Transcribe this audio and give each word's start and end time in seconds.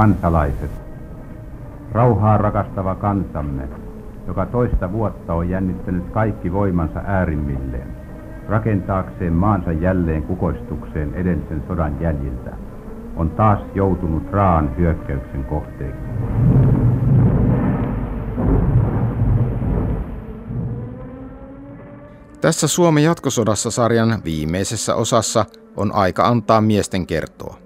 Kansalaiset, 0.00 0.70
rauhaa 1.92 2.38
rakastava 2.38 2.94
kansamme, 2.94 3.68
joka 4.26 4.46
toista 4.46 4.92
vuotta 4.92 5.34
on 5.34 5.48
jännittänyt 5.48 6.04
kaikki 6.10 6.52
voimansa 6.52 7.00
äärimmilleen, 7.06 7.96
rakentaakseen 8.48 9.32
maansa 9.32 9.72
jälleen 9.72 10.22
kukoistukseen 10.22 11.14
edellisen 11.14 11.62
sodan 11.68 12.00
jäljiltä, 12.00 12.50
on 13.16 13.30
taas 13.30 13.58
joutunut 13.74 14.30
raan 14.30 14.76
hyökkäyksen 14.76 15.44
kohteeksi. 15.44 16.00
Tässä 22.40 22.68
Suomen 22.68 23.04
jatkosodassa 23.04 23.70
sarjan 23.70 24.18
viimeisessä 24.24 24.94
osassa 24.94 25.44
on 25.76 25.94
aika 25.94 26.26
antaa 26.26 26.60
miesten 26.60 27.06
kertoa. 27.06 27.59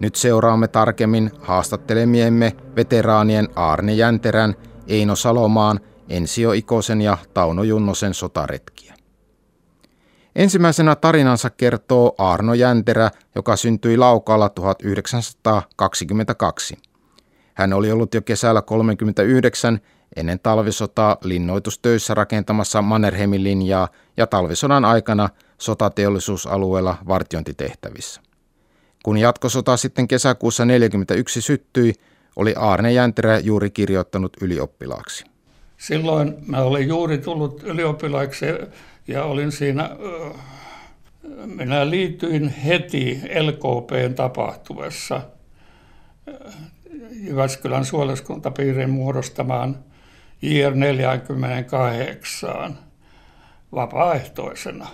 Nyt 0.00 0.14
seuraamme 0.14 0.68
tarkemmin 0.68 1.30
haastattelemiemme 1.40 2.56
veteraanien 2.76 3.48
Arne 3.56 3.94
Jänterän, 3.94 4.54
Eino 4.86 5.16
Salomaan, 5.16 5.80
Ensio 6.08 6.52
Ikosen 6.52 7.02
ja 7.02 7.18
Tauno 7.34 7.62
Junnosen 7.62 8.14
sotaretkiä. 8.14 8.94
Ensimmäisenä 10.36 10.94
tarinansa 10.94 11.50
kertoo 11.50 12.14
Arno 12.18 12.54
Jänterä, 12.54 13.10
joka 13.34 13.56
syntyi 13.56 13.96
Laukaalla 13.96 14.48
1922. 14.48 16.76
Hän 17.54 17.72
oli 17.72 17.92
ollut 17.92 18.14
jo 18.14 18.22
kesällä 18.22 18.62
39 18.62 19.80
ennen 20.16 20.40
talvisotaa 20.40 21.16
linnoitustöissä 21.22 22.14
rakentamassa 22.14 22.82
Mannerheimin 22.82 23.44
linjaa 23.44 23.88
ja 24.16 24.26
talvisodan 24.26 24.84
aikana 24.84 25.28
sotateollisuusalueella 25.58 26.96
vartiointitehtävissä. 27.08 28.25
Kun 29.06 29.18
jatkosota 29.18 29.76
sitten 29.76 30.08
kesäkuussa 30.08 30.62
1941 30.62 31.40
syttyi, 31.40 31.92
oli 32.36 32.54
Aarne 32.58 32.92
Jänterä 32.92 33.38
juuri 33.38 33.70
kirjoittanut 33.70 34.36
ylioppilaaksi. 34.42 35.24
Silloin 35.76 36.34
mä 36.46 36.62
olin 36.62 36.88
juuri 36.88 37.18
tullut 37.18 37.62
ylioppilaaksi 37.62 38.46
ja 39.08 39.24
olin 39.24 39.52
siinä, 39.52 39.90
minä 41.44 41.90
liityin 41.90 42.48
heti 42.48 43.20
LKPn 43.40 44.14
tapahtuessa 44.14 45.20
Jyväskylän 47.10 47.84
suoleskuntapiirin 47.84 48.90
muodostamaan 48.90 49.78
IR 50.42 50.74
48 50.74 52.78
vapaaehtoisena. 53.74 54.86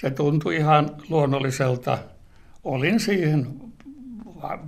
Se 0.00 0.10
tuntui 0.10 0.56
ihan 0.56 0.90
luonnolliselta. 1.08 1.98
Olin 2.64 3.00
siihen 3.00 3.46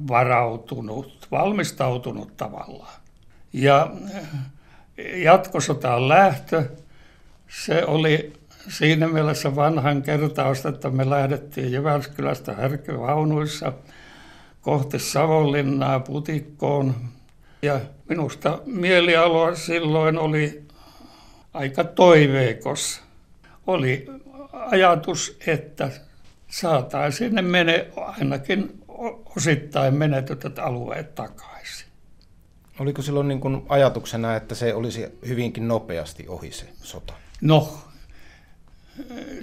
varautunut, 0.08 1.28
valmistautunut 1.30 2.36
tavallaan. 2.36 3.00
Ja 3.52 3.90
jatkosotaan 5.14 6.08
lähtö, 6.08 6.64
se 7.48 7.84
oli 7.84 8.32
siinä 8.68 9.08
mielessä 9.08 9.56
vanhan 9.56 10.02
kertausta, 10.02 10.68
että 10.68 10.90
me 10.90 11.10
lähdettiin 11.10 11.72
Jyväskylästä 11.72 12.52
härkövaunuissa 12.52 13.72
kohti 14.60 14.98
Savonlinnaa 14.98 16.00
putikkoon. 16.00 16.94
Ja 17.62 17.80
minusta 18.08 18.58
mielialoa 18.66 19.54
silloin 19.54 20.18
oli 20.18 20.62
aika 21.54 21.84
toiveikos. 21.84 23.02
Oli 23.66 24.06
ajatus, 24.52 25.38
että 25.46 25.90
saataisiin 26.60 27.34
ne 27.34 27.42
mene 27.42 27.86
ainakin 27.96 28.82
osittain 29.36 29.94
menetetyt 29.94 30.58
alueet 30.58 31.14
takaisin. 31.14 31.86
Oliko 32.78 33.02
silloin 33.02 33.28
niin 33.28 33.40
kuin 33.40 33.62
ajatuksena, 33.68 34.36
että 34.36 34.54
se 34.54 34.74
olisi 34.74 35.06
hyvinkin 35.28 35.68
nopeasti 35.68 36.28
ohi 36.28 36.52
se 36.52 36.66
sota? 36.82 37.14
No, 37.40 37.78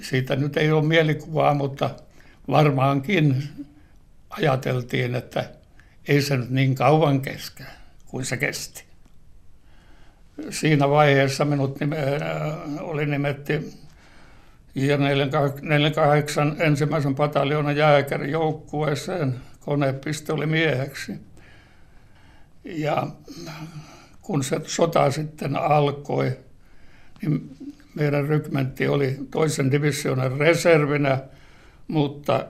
siitä 0.02 0.36
nyt 0.36 0.56
ei 0.56 0.72
ole 0.72 0.84
mielikuvaa, 0.84 1.54
mutta 1.54 1.90
varmaankin 2.48 3.48
ajateltiin, 4.30 5.14
että 5.14 5.50
ei 6.08 6.22
se 6.22 6.36
nyt 6.36 6.50
niin 6.50 6.74
kauan 6.74 7.20
kestä 7.20 7.64
kuin 8.06 8.24
se 8.24 8.36
kesti. 8.36 8.84
Siinä 10.50 10.88
vaiheessa 10.88 11.44
minut 11.44 11.80
nime, 11.80 11.96
oli 12.80 13.06
nimetty 13.06 13.72
IR-48 14.76 16.62
ensimmäisen 16.62 17.14
pataljoonan 17.14 17.76
jääkärijoukkueeseen 17.76 19.34
konepistolimieheksi. 19.60 21.12
Ja 22.64 23.06
kun 24.22 24.44
se 24.44 24.60
sota 24.64 25.10
sitten 25.10 25.56
alkoi, 25.56 26.38
niin 27.22 27.56
meidän 27.94 28.28
rykmentti 28.28 28.88
oli 28.88 29.16
toisen 29.30 29.70
divisioonan 29.70 30.38
reservinä, 30.38 31.18
mutta 31.88 32.46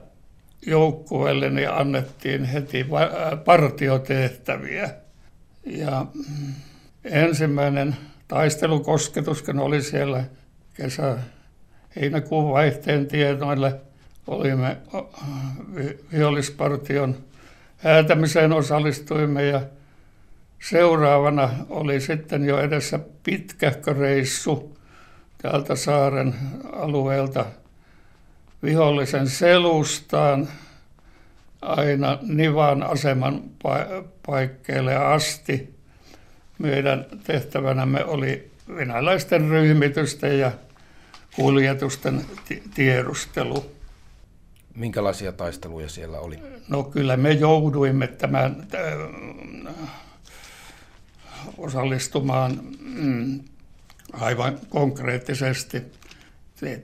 joukkueelle 0.65 1.49
niin 1.49 1.69
annettiin 1.69 2.43
heti 2.43 2.85
partiotehtäviä. 3.45 4.89
Ja 5.65 6.05
ensimmäinen 7.03 7.95
taistelukosketus, 8.27 9.41
kun 9.41 9.59
oli 9.59 9.81
siellä 9.81 10.23
kesä 10.73 11.17
heinäkuun 11.95 12.53
vaihteen 12.53 13.07
tienoille, 13.07 13.81
olimme 14.27 14.77
vihollispartion 16.11 17.15
häätämiseen 17.77 18.53
osallistuimme 18.53 19.45
ja 19.45 19.61
seuraavana 20.69 21.49
oli 21.69 22.01
sitten 22.01 22.45
jo 22.45 22.59
edessä 22.59 22.99
pitkähkö 23.23 23.93
reissu 23.93 24.77
täältä 25.41 25.75
saaren 25.75 26.35
alueelta 26.73 27.45
vihollisen 28.63 29.27
selustaan 29.27 30.47
aina 31.61 32.17
Nivan 32.21 32.83
aseman 32.83 33.41
paikkeille 34.25 34.95
asti. 34.95 35.75
Meidän 36.59 37.05
tehtävänämme 37.23 38.05
oli 38.05 38.51
venäläisten 38.75 39.49
ryhmitysten 39.49 40.39
ja 40.39 40.51
kuljetusten 41.35 42.25
tiedustelu. 42.75 43.65
Minkälaisia 44.75 45.31
taisteluja 45.31 45.89
siellä 45.89 46.19
oli? 46.19 46.39
No 46.67 46.83
kyllä 46.83 47.17
me 47.17 47.31
jouduimme 47.31 48.07
tämän 48.07 48.67
osallistumaan 51.57 52.59
mm, 52.79 53.39
aivan 54.13 54.59
konkreettisesti. 54.69 55.81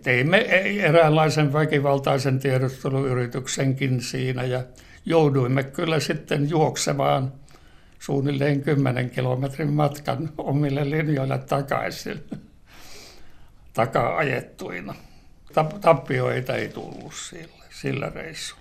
Teimme 0.04 0.38
eräänlaisen 0.84 1.54
väkivaltaisen 1.54 2.40
tiedusteluyrityksenkin 2.40 4.02
siinä 4.02 4.44
ja 4.44 4.64
jouduimme 5.06 5.64
kyllä 5.64 6.00
sitten 6.00 6.50
juoksemaan 6.50 7.34
suunnilleen 8.00 8.62
10 8.62 9.10
kilometrin 9.10 9.74
matkan 9.74 10.30
omille 10.38 10.90
linjoille 10.90 11.38
takaisin 11.38 12.24
takaa 13.74 14.18
ajettuina. 14.18 14.96
Tappioita 15.81 16.56
ei 16.56 16.68
tullut 16.68 17.13
sillä, 17.13 17.63
sillä 17.69 18.12
reissulla. 18.16 18.59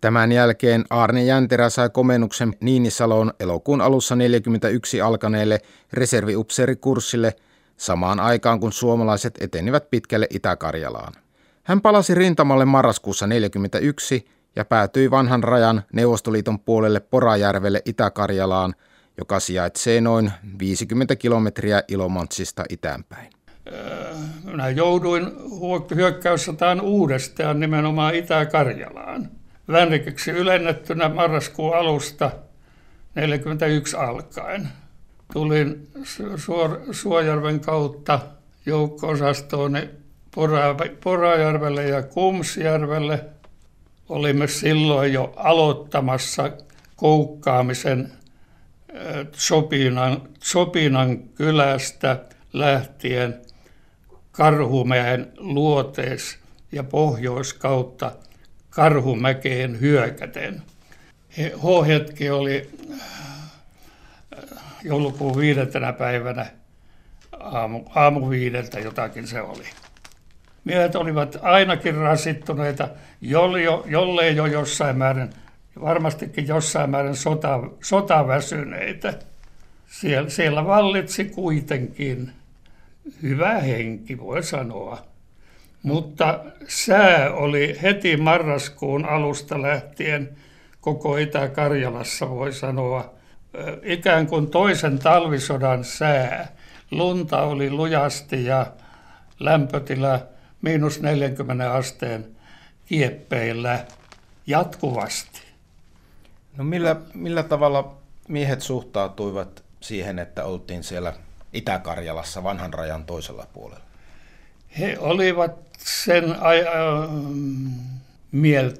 Tämän 0.00 0.32
jälkeen 0.32 0.84
Arne 0.90 1.24
Jänterä 1.24 1.70
sai 1.70 1.90
komennuksen 1.90 2.56
Niinisaloon 2.60 3.32
elokuun 3.40 3.80
alussa 3.80 4.16
41 4.16 5.00
alkaneelle 5.00 5.58
reserviupseerikurssille 5.92 7.36
samaan 7.76 8.20
aikaan 8.20 8.60
kun 8.60 8.72
suomalaiset 8.72 9.34
etenivät 9.40 9.90
pitkälle 9.90 10.26
Itä-Karjalaan. 10.30 11.12
Hän 11.64 11.80
palasi 11.80 12.14
rintamalle 12.14 12.64
marraskuussa 12.64 13.26
41 13.26 14.26
ja 14.56 14.64
päätyi 14.64 15.10
vanhan 15.10 15.44
rajan 15.44 15.82
Neuvostoliiton 15.92 16.60
puolelle 16.60 17.00
Porajärvelle 17.00 17.82
Itä-Karjalaan, 17.84 18.74
joka 19.18 19.40
sijaitsee 19.40 20.00
noin 20.00 20.32
50 20.58 21.16
kilometriä 21.16 21.82
Ilomantsista 21.88 22.64
itäänpäin. 22.68 23.39
Minä 24.44 24.70
jouduin 24.70 25.26
hyökkäyssotaan 25.94 26.80
uudestaan 26.80 27.60
nimenomaan 27.60 28.14
Itä-Karjalaan. 28.14 29.28
Vänrikeksi 29.68 30.30
ylennettynä 30.30 31.08
marraskuun 31.08 31.76
alusta 31.76 32.30
41 33.14 33.96
alkaen. 33.96 34.68
Tulin 35.32 35.88
Suor- 36.36 36.94
Suojärven 36.94 37.60
kautta 37.60 38.20
joukko-osastoon 38.66 39.76
Pora- 40.36 40.96
Porajärvelle 41.04 41.84
ja 41.84 42.02
Kumsjärvelle. 42.02 43.24
Olimme 44.08 44.46
silloin 44.46 45.12
jo 45.12 45.32
aloittamassa 45.36 46.50
koukkaamisen 46.96 48.12
Sopinan, 49.32 50.22
Sopinan 50.42 51.18
kylästä 51.18 52.24
lähtien 52.52 53.40
Karhumäen 54.40 55.32
luotees 55.36 56.38
ja 56.72 56.84
pohjoiskautta 56.84 58.12
Karhumäkeen 58.70 59.80
hyökäten. 59.80 60.62
H-hetki 61.38 62.30
oli 62.30 62.70
joulukuun 64.84 65.36
viidentenä 65.36 65.92
päivänä 65.92 66.46
aamu, 67.40 67.84
aamu 67.94 68.30
viideltä 68.30 68.80
jotakin 68.80 69.26
se 69.26 69.40
oli. 69.40 69.64
Miehet 70.64 70.96
olivat 70.96 71.38
ainakin 71.42 71.94
rasittuneita, 71.94 72.88
jolle 73.20 73.62
jo, 73.62 73.84
jollei 73.86 74.36
jo 74.36 74.46
jossain 74.46 74.98
määrin, 74.98 75.30
varmastikin 75.80 76.48
jossain 76.48 76.90
määrin 76.90 77.16
sota, 77.16 77.60
sotaväsyneitä. 77.82 79.14
Siellä, 79.86 80.30
siellä 80.30 80.66
vallitsi 80.66 81.24
kuitenkin 81.24 82.32
hyvä 83.22 83.58
henki, 83.60 84.18
voi 84.18 84.42
sanoa. 84.42 84.98
Mutta 85.82 86.40
sää 86.68 87.32
oli 87.32 87.78
heti 87.82 88.16
marraskuun 88.16 89.04
alusta 89.04 89.62
lähtien 89.62 90.36
koko 90.80 91.16
Itä-Karjalassa, 91.16 92.30
voi 92.30 92.52
sanoa, 92.52 93.14
ikään 93.82 94.26
kuin 94.26 94.50
toisen 94.50 94.98
talvisodan 94.98 95.84
sää. 95.84 96.52
Lunta 96.90 97.42
oli 97.42 97.70
lujasti 97.70 98.44
ja 98.44 98.66
lämpötila 99.40 100.20
miinus 100.62 101.02
40 101.02 101.72
asteen 101.72 102.26
kieppeillä 102.86 103.84
jatkuvasti. 104.46 105.40
No 106.56 106.64
millä, 106.64 106.96
millä 107.14 107.42
tavalla 107.42 107.96
miehet 108.28 108.62
suhtautuivat 108.62 109.64
siihen, 109.80 110.18
että 110.18 110.44
oltiin 110.44 110.84
siellä 110.84 111.12
Itä-Karjalassa 111.52 112.42
vanhan 112.42 112.74
rajan 112.74 113.04
toisella 113.04 113.46
puolella? 113.52 113.84
He 114.78 114.96
olivat 114.98 115.52
sen 115.78 116.24
äh, 116.24 116.38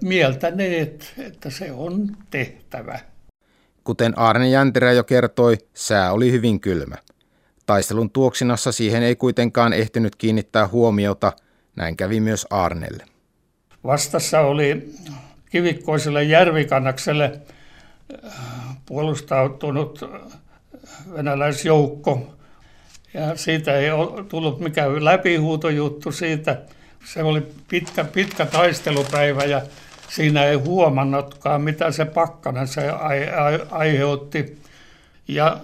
mieltäneet, 0.01 1.15
että 1.19 1.51
se 1.51 1.73
on 1.73 2.17
tehtävä. 2.31 2.99
Kuten 3.85 4.19
Arne 4.19 4.49
Jänterä 4.49 4.93
jo 4.93 5.05
kertoi, 5.05 5.59
sää 5.75 6.13
oli 6.13 6.33
hyvin 6.33 6.61
kylmä. 6.61 6.97
Taistelun 7.67 8.11
tuoksinassa 8.11 8.73
siihen 8.73 9.03
ei 9.03 9.17
kuitenkaan 9.17 9.73
ehtinyt 9.73 10.17
kiinnittää 10.17 10.69
huomiota, 10.69 11.33
näin 11.77 11.97
kävi 11.97 12.21
myös 12.21 12.47
Arnelle. 12.51 13.05
Vastassa 13.85 14.41
oli 14.41 14.95
kivikkoiselle 15.51 16.25
järvikannakselle 16.25 17.41
äh, 18.25 18.33
puolustautunut 18.87 20.11
venäläisjoukko. 21.13 22.35
Ja 23.15 23.37
siitä 23.37 23.77
ei 23.77 23.91
tullut 24.29 24.61
mikään 24.61 25.05
läpihuutojuttu 25.05 26.13
siitä. 26.13 26.63
Se 27.05 27.23
oli 27.23 27.47
pitkä, 27.69 28.05
pitkä 28.05 28.47
taistelupäivä 28.47 29.45
ja 29.45 29.63
siinä 30.09 30.45
ei 30.45 30.57
huomannutkaan, 30.57 31.63
mitä 31.63 31.91
se 31.91 32.05
pakkana 32.05 32.67
se 32.67 32.91
aiheutti. 33.71 34.63
Ja 35.29 35.57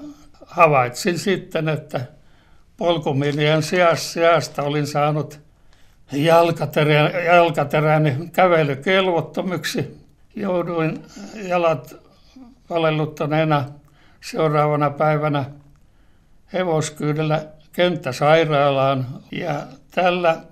havaitsin 0.46 1.18
sitten, 1.18 1.68
että 1.68 2.00
polkumilien 2.76 3.62
sijasta 3.96 4.62
olin 4.62 4.86
saanut 4.86 5.40
jalkaterä, 6.12 7.10
jalkateräni 7.24 8.16
kävelykelvottomiksi. 8.32 9.96
Jouduin 10.36 11.04
jalat 11.42 11.96
valelluttaneena 12.70 13.64
seuraavana 14.20 14.90
päivänä 14.90 15.44
hevoskyydellä 16.52 17.46
kenttäsairaalaan 17.72 19.06
ja 19.32 19.66
tällä 19.90 20.42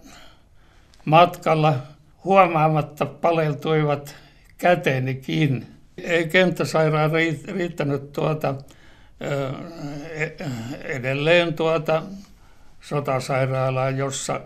matkalla 1.04 1.76
huomaamatta 2.24 3.06
paleltuivat 3.06 4.16
käteenikin. 4.58 5.66
Ei 5.98 6.28
kenttäsairaan 6.28 7.10
riittänyt 7.52 8.12
tuota, 8.12 8.54
e-, 9.20 10.44
edelleen 10.82 11.54
tuota 11.54 12.02
sotasairaalaa, 12.80 13.90
jossa 13.90 14.40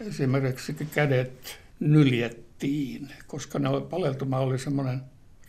esimerkiksi 0.00 0.76
kädet 0.94 1.58
nyljettiin, 1.80 3.08
koska 3.26 3.58
ne 3.58 3.68
paleltuma 3.90 4.38
oli 4.38 4.58
semmoinen 4.58 5.00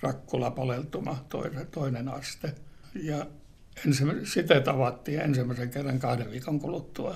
rakkulapaleltuma, 0.01 1.25
toinen, 1.29 1.67
toinen 1.67 2.09
aste. 2.09 2.53
Ja 3.03 3.25
sitä 4.23 4.59
tavattiin 4.59 5.21
ensimmäisen 5.21 5.69
kerran 5.69 5.99
kahden 5.99 6.31
viikon 6.31 6.59
kuluttua. 6.59 7.15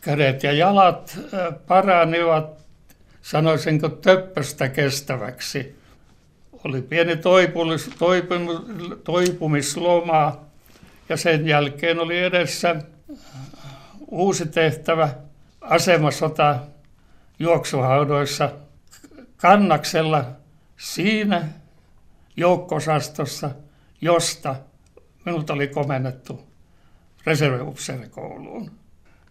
Kädet 0.00 0.42
ja 0.42 0.52
jalat 0.52 1.18
paranivat, 1.66 2.62
sanoisinko 3.22 3.88
töppöstä 3.88 4.68
kestäväksi. 4.68 5.78
Oli 6.64 6.82
pieni 6.82 7.16
toipumis, 7.16 7.90
toipumis, 7.98 8.58
toipumisloma 9.04 10.40
ja 11.08 11.16
sen 11.16 11.46
jälkeen 11.46 11.98
oli 11.98 12.18
edessä 12.18 12.76
uusi 14.08 14.46
tehtävä 14.46 15.14
asemasota 15.60 16.58
juoksuhaudoissa 17.38 18.50
kannaksella 19.36 20.24
siinä 20.76 21.48
joukkosastossa, 22.36 23.50
josta 24.00 24.56
minut 25.24 25.50
oli 25.50 25.68
komennettu 25.68 26.40
reserviupseerikouluun. 27.26 28.70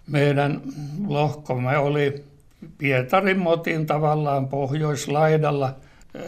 Meidän 0.08 0.62
lohkomme 1.08 1.78
oli 1.78 2.24
Pietarin 2.78 3.40
motin 3.40 3.86
tavallaan 3.86 4.48
pohjoislaidalla 4.48 5.76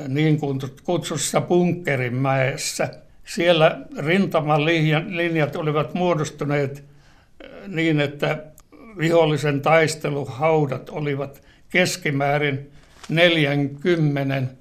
niin 0.07 0.39
kuin 0.39 0.60
kutsussa 0.83 1.42
Bunkkerinmäessä. 1.42 2.89
Siellä 3.25 3.81
rintaman 3.98 4.65
linjat 4.65 5.56
olivat 5.56 5.94
muodostuneet 5.94 6.83
niin, 7.68 8.00
että 8.00 8.44
vihollisen 8.98 9.62
taisteluhaudat 9.62 10.89
olivat 10.89 11.44
keskimäärin 11.69 12.71
40 13.09 14.54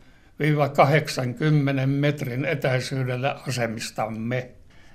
80 0.75 1.87
metrin 1.87 2.44
etäisyydellä 2.44 3.40
asemistamme. 3.48 4.50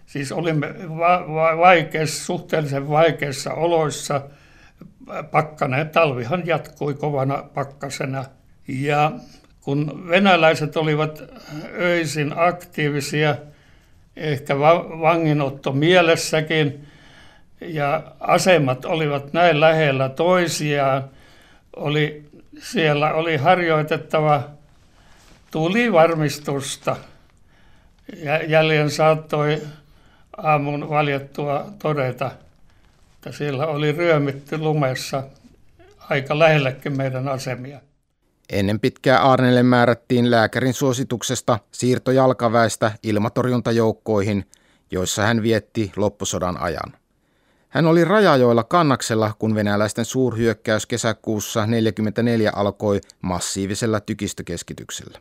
Siis 0.07 0.31
olimme 0.31 0.75
va- 0.89 1.25
va- 1.33 1.57
vaikeissa, 1.57 2.25
suhteellisen 2.25 2.89
vaikeissa 2.89 3.53
oloissa. 3.53 4.21
Pakkane, 5.31 5.85
talvihan 5.85 6.47
jatkui 6.47 6.93
kovana 6.93 7.43
pakkasena. 7.53 8.25
Ja 8.67 9.11
kun 9.61 10.07
venäläiset 10.09 10.77
olivat 10.77 11.23
öisin 11.79 12.33
aktiivisia, 12.35 13.35
ehkä 14.15 14.59
va- 14.59 14.85
vanginotto 15.01 15.71
mielessäkin, 15.71 16.87
ja 17.61 18.03
asemat 18.19 18.85
olivat 18.85 19.33
näin 19.33 19.59
lähellä 19.59 20.09
toisiaan, 20.09 21.03
oli, 21.75 22.25
siellä 22.59 23.13
oli 23.13 23.37
harjoitettava 23.37 24.43
tulivarmistusta. 25.51 26.95
Ja 28.23 28.43
jäljen 28.43 28.91
saattoi 28.91 29.61
aamun 30.37 30.89
valjettua 30.89 31.65
todeta, 31.79 32.31
että 33.13 33.31
siellä 33.31 33.67
oli 33.67 33.91
ryömitty 33.91 34.57
lumessa 34.57 35.23
aika 36.09 36.39
lähelläkin 36.39 36.97
meidän 36.97 37.27
asemia. 37.27 37.79
Ennen 38.49 38.79
pitkää 38.79 39.31
Arnelle 39.31 39.63
määrättiin 39.63 40.31
lääkärin 40.31 40.73
suosituksesta 40.73 41.59
siirto 41.71 42.11
jalkaväestä 42.11 42.91
ilmatorjuntajoukkoihin, 43.03 44.45
joissa 44.91 45.21
hän 45.21 45.43
vietti 45.43 45.91
loppusodan 45.95 46.61
ajan. 46.61 46.93
Hän 47.69 47.85
oli 47.85 48.05
Rajajoilla 48.05 48.63
kannaksella, 48.63 49.33
kun 49.39 49.55
venäläisten 49.55 50.05
suurhyökkäys 50.05 50.85
kesäkuussa 50.85 51.59
1944 51.59 52.51
alkoi 52.55 53.01
massiivisella 53.21 53.99
tykistökeskityksellä. 53.99 55.19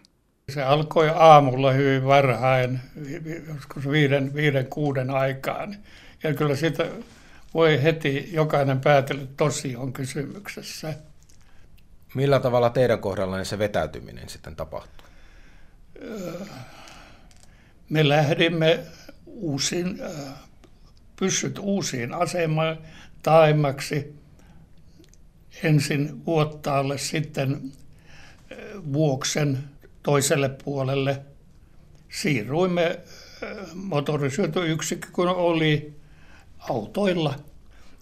Se 0.53 0.63
alkoi 0.63 1.11
aamulla 1.15 1.73
hyvin 1.73 2.05
varhain, 2.05 2.81
joskus 3.55 3.89
viiden, 3.89 4.35
viiden 4.35 4.67
kuuden 4.67 5.11
aikaan. 5.11 5.77
Ja 6.23 6.35
kyllä 6.35 6.57
sitä 6.57 6.87
voi 7.55 7.83
heti 7.83 8.29
jokainen 8.33 8.81
päätellä, 8.81 9.23
että 9.23 9.35
tosi 9.37 9.77
on 9.77 9.93
kysymyksessä. 9.93 10.95
Millä 12.15 12.41
tavalla 12.41 12.71
teidän 12.71 12.99
kohdallanne 12.99 13.45
se 13.45 13.59
vetäytyminen 13.59 14.29
sitten 14.29 14.57
tapahtui? 14.57 15.09
Me 17.89 18.09
lähdimme 18.09 18.81
uusin, 19.27 20.01
pyssyt 21.17 21.59
uusiin 21.59 22.15
asemaan 22.15 22.79
taimaksi 23.23 24.15
ensin 25.63 26.27
Vuottaalle, 26.27 26.99
sitten 26.99 27.73
Vuoksen 28.93 29.65
toiselle 30.07 30.49
puolelle. 30.49 31.19
Siirruimme 32.09 32.99
motorisoitu 33.75 34.63
yksikkö, 34.63 35.09
kun 35.13 35.29
oli 35.29 35.95
autoilla. 36.59 37.35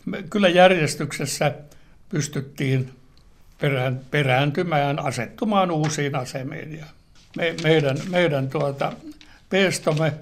Me 0.05 0.23
kyllä 0.31 0.49
järjestyksessä 0.49 1.55
pystyttiin 2.09 2.91
perään, 3.61 4.01
perääntymään, 4.11 4.99
asettumaan 4.99 5.71
uusiin 5.71 6.15
asemiin. 6.15 6.79
Ja 6.79 6.85
me, 7.37 7.55
meidän, 7.63 7.99
meidän 8.09 8.51
tuota, 8.51 8.93
peestomme 9.51 10.13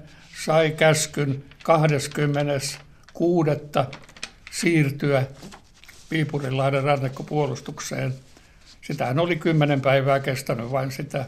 sai 0.45 0.71
käskyn 0.71 1.43
26. 1.63 3.51
siirtyä 4.51 5.25
Viipurinlahden 6.11 6.83
rannekkopuolustukseen. 6.83 8.13
Sitähän 8.81 9.19
oli 9.19 9.35
kymmenen 9.35 9.81
päivää 9.81 10.19
kestänyt 10.19 10.71
vain 10.71 10.91
sitä 10.91 11.25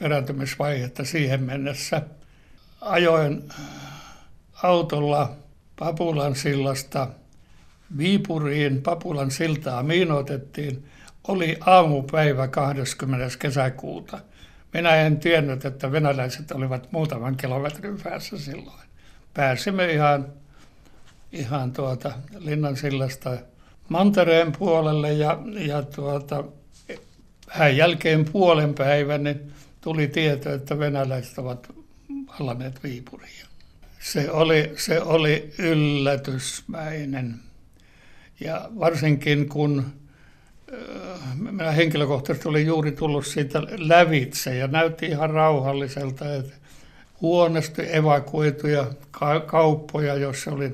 perääntymisvaihetta 0.00 1.04
siihen 1.04 1.42
mennessä. 1.42 2.02
Ajoin 2.80 3.48
autolla 4.62 5.36
Papulan 5.78 6.34
sillasta 6.34 7.08
Viipuriin, 7.98 8.82
Papulan 8.82 9.30
siltaa 9.30 9.82
miinoitettiin, 9.82 10.84
oli 11.28 11.56
aamupäivä 11.60 12.48
20. 12.48 13.36
kesäkuuta. 13.38 14.20
Minä 14.72 14.94
en 14.94 15.20
tiennyt, 15.20 15.64
että 15.64 15.92
venäläiset 15.92 16.52
olivat 16.52 16.92
muutaman 16.92 17.36
kilometrin 17.36 17.98
päässä 18.02 18.38
silloin. 18.38 18.80
Pääsimme 19.34 19.92
ihan, 19.92 20.26
ihan 21.32 21.72
tuota 21.72 22.12
Linnan 22.38 22.76
sillasta 22.76 23.36
Mantereen 23.88 24.52
puolelle 24.52 25.12
ja, 25.12 25.38
ja 25.58 25.82
tuota, 25.82 26.44
hän 27.48 27.76
jälkeen 27.76 28.24
puolen 28.24 28.74
päivän 28.74 29.24
niin 29.24 29.52
tuli 29.80 30.08
tieto, 30.08 30.52
että 30.52 30.78
venäläiset 30.78 31.38
ovat 31.38 31.74
vallanneet 32.28 32.82
Viipuria. 32.82 33.46
Se 34.00 34.30
oli, 34.30 34.72
se 34.76 35.00
oli 35.00 35.52
yllätysmäinen. 35.58 37.34
Ja 38.40 38.70
varsinkin 38.78 39.48
kun 39.48 39.92
minä 41.34 41.70
henkilökohtaisesti 41.70 42.48
olin 42.48 42.66
juuri 42.66 42.92
tullut 42.92 43.26
siitä 43.26 43.62
lävitse 43.78 44.56
ja 44.56 44.66
näytti 44.66 45.06
ihan 45.06 45.30
rauhalliselta, 45.30 46.34
että 46.34 46.54
huonosti 47.20 47.96
evakuoituja 47.96 48.86
kauppoja, 49.46 50.14
joissa 50.14 50.50
oli 50.50 50.72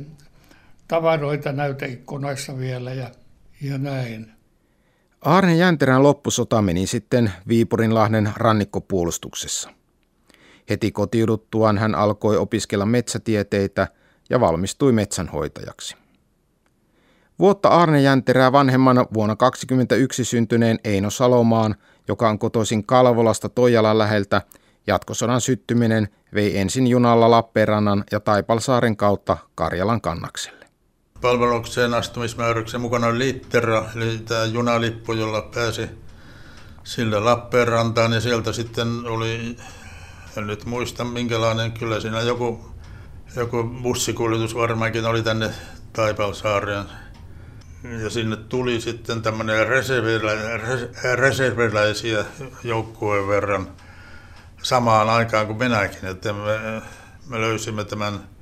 tavaroita 0.88 1.52
näyteikkunoissa 1.52 2.58
vielä 2.58 2.92
ja, 2.92 3.10
ja 3.60 3.78
näin. 3.78 4.35
Arne 5.20 5.56
Jänterän 5.56 6.02
loppusota 6.02 6.62
meni 6.62 6.86
sitten 6.86 7.32
Viipurinlahden 7.48 8.32
rannikkopuolustuksessa. 8.36 9.70
Heti 10.70 10.92
kotiuduttuaan 10.92 11.78
hän 11.78 11.94
alkoi 11.94 12.36
opiskella 12.36 12.86
metsätieteitä 12.86 13.88
ja 14.30 14.40
valmistui 14.40 14.92
metsänhoitajaksi. 14.92 15.96
Vuotta 17.38 17.68
Arne 17.68 18.00
Jänterää 18.00 18.52
vanhemmana 18.52 19.06
vuonna 19.14 19.36
2021 19.36 20.24
syntyneen 20.24 20.78
Eino 20.84 21.10
Salomaan, 21.10 21.74
joka 22.08 22.28
on 22.28 22.38
kotoisin 22.38 22.86
Kalvolasta 22.86 23.48
Toijalan 23.48 23.98
läheltä, 23.98 24.42
jatkosodan 24.86 25.40
syttyminen 25.40 26.08
vei 26.34 26.58
ensin 26.58 26.86
junalla 26.86 27.30
Lappeenrannan 27.30 28.04
ja 28.12 28.20
Taipalsaaren 28.20 28.96
kautta 28.96 29.36
Karjalan 29.54 30.00
kannakselle. 30.00 30.55
Palvelukseen 31.26 31.94
astumismääräyksen 31.94 32.80
mukana 32.80 33.06
oli 33.06 33.18
littera, 33.18 33.84
eli 33.96 34.18
tämä 34.18 34.44
junalippu, 34.44 35.12
jolla 35.12 35.42
pääsi 35.42 35.88
sillä 36.84 37.24
Lappeenrantaan. 37.24 38.12
Ja 38.12 38.20
sieltä 38.20 38.52
sitten 38.52 38.88
oli, 39.06 39.56
en 40.36 40.46
nyt 40.46 40.64
muista 40.64 41.04
minkälainen, 41.04 41.72
kyllä 41.72 42.00
siinä 42.00 42.20
joku, 42.20 42.74
joku 43.36 43.64
bussikuljetus 43.82 44.54
varmaankin 44.54 45.06
oli 45.06 45.22
tänne 45.22 45.50
Taipalsaareen. 45.92 46.84
Ja 48.02 48.10
sinne 48.10 48.36
tuli 48.36 48.80
sitten 48.80 49.22
tämmöinen 49.22 49.66
reserviläisiä 51.14 52.24
joukkueen 52.64 53.28
verran 53.28 53.68
samaan 54.62 55.10
aikaan 55.10 55.46
kuin 55.46 55.58
minäkin, 55.58 56.08
että 56.08 56.32
me, 56.32 56.82
me 57.28 57.40
löysimme 57.40 57.84
tämän 57.84 58.35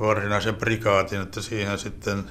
varsinaisen 0.00 0.54
prikaatin, 0.54 1.20
että 1.20 1.42
siihen 1.42 1.78
sitten, 1.78 2.30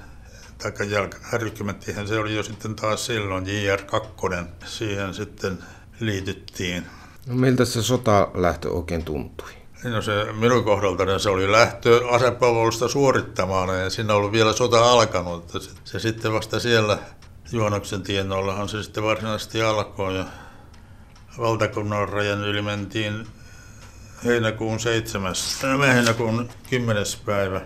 taikka 0.57 0.83
jalkarykkymettihän 0.83 2.07
se 2.07 2.19
oli 2.19 2.35
jo 2.35 2.43
sitten 2.43 2.75
taas 2.75 3.05
silloin, 3.05 3.45
JR2, 3.45 4.45
siihen 4.65 5.13
sitten 5.13 5.59
liityttiin. 5.99 6.85
No 7.27 7.35
miltä 7.35 7.65
se 7.65 7.83
sotalähtö 7.83 8.69
oikein 8.69 9.05
tuntui? 9.05 9.49
No 9.83 10.01
se 10.01 10.25
minun 10.33 10.63
kohdaltani 10.63 11.19
se 11.19 11.29
oli 11.29 11.51
lähtö 11.51 12.09
asepalvelusta 12.11 12.87
suorittamaan 12.87 13.81
ja 13.81 13.89
siinä 13.89 14.13
oli 14.13 14.31
vielä 14.31 14.53
sota 14.53 14.91
alkanut. 14.91 15.45
Että 15.45 15.59
se, 15.59 15.71
se 15.83 15.99
sitten 15.99 16.33
vasta 16.33 16.59
siellä 16.59 16.97
juonoksen 17.51 18.01
tienoillahan 18.01 18.69
se 18.69 18.83
sitten 18.83 19.03
varsinaisesti 19.03 19.61
alkoi 19.61 20.17
ja 20.17 20.25
valtakunnan 21.37 22.09
rajan 22.09 22.43
yli 22.43 22.61
mentiin 22.61 23.27
heinäkuun 24.25 24.79
7. 24.79 25.33
heinäkuun 25.93 26.49
10. 26.69 27.03
päivä. 27.25 27.61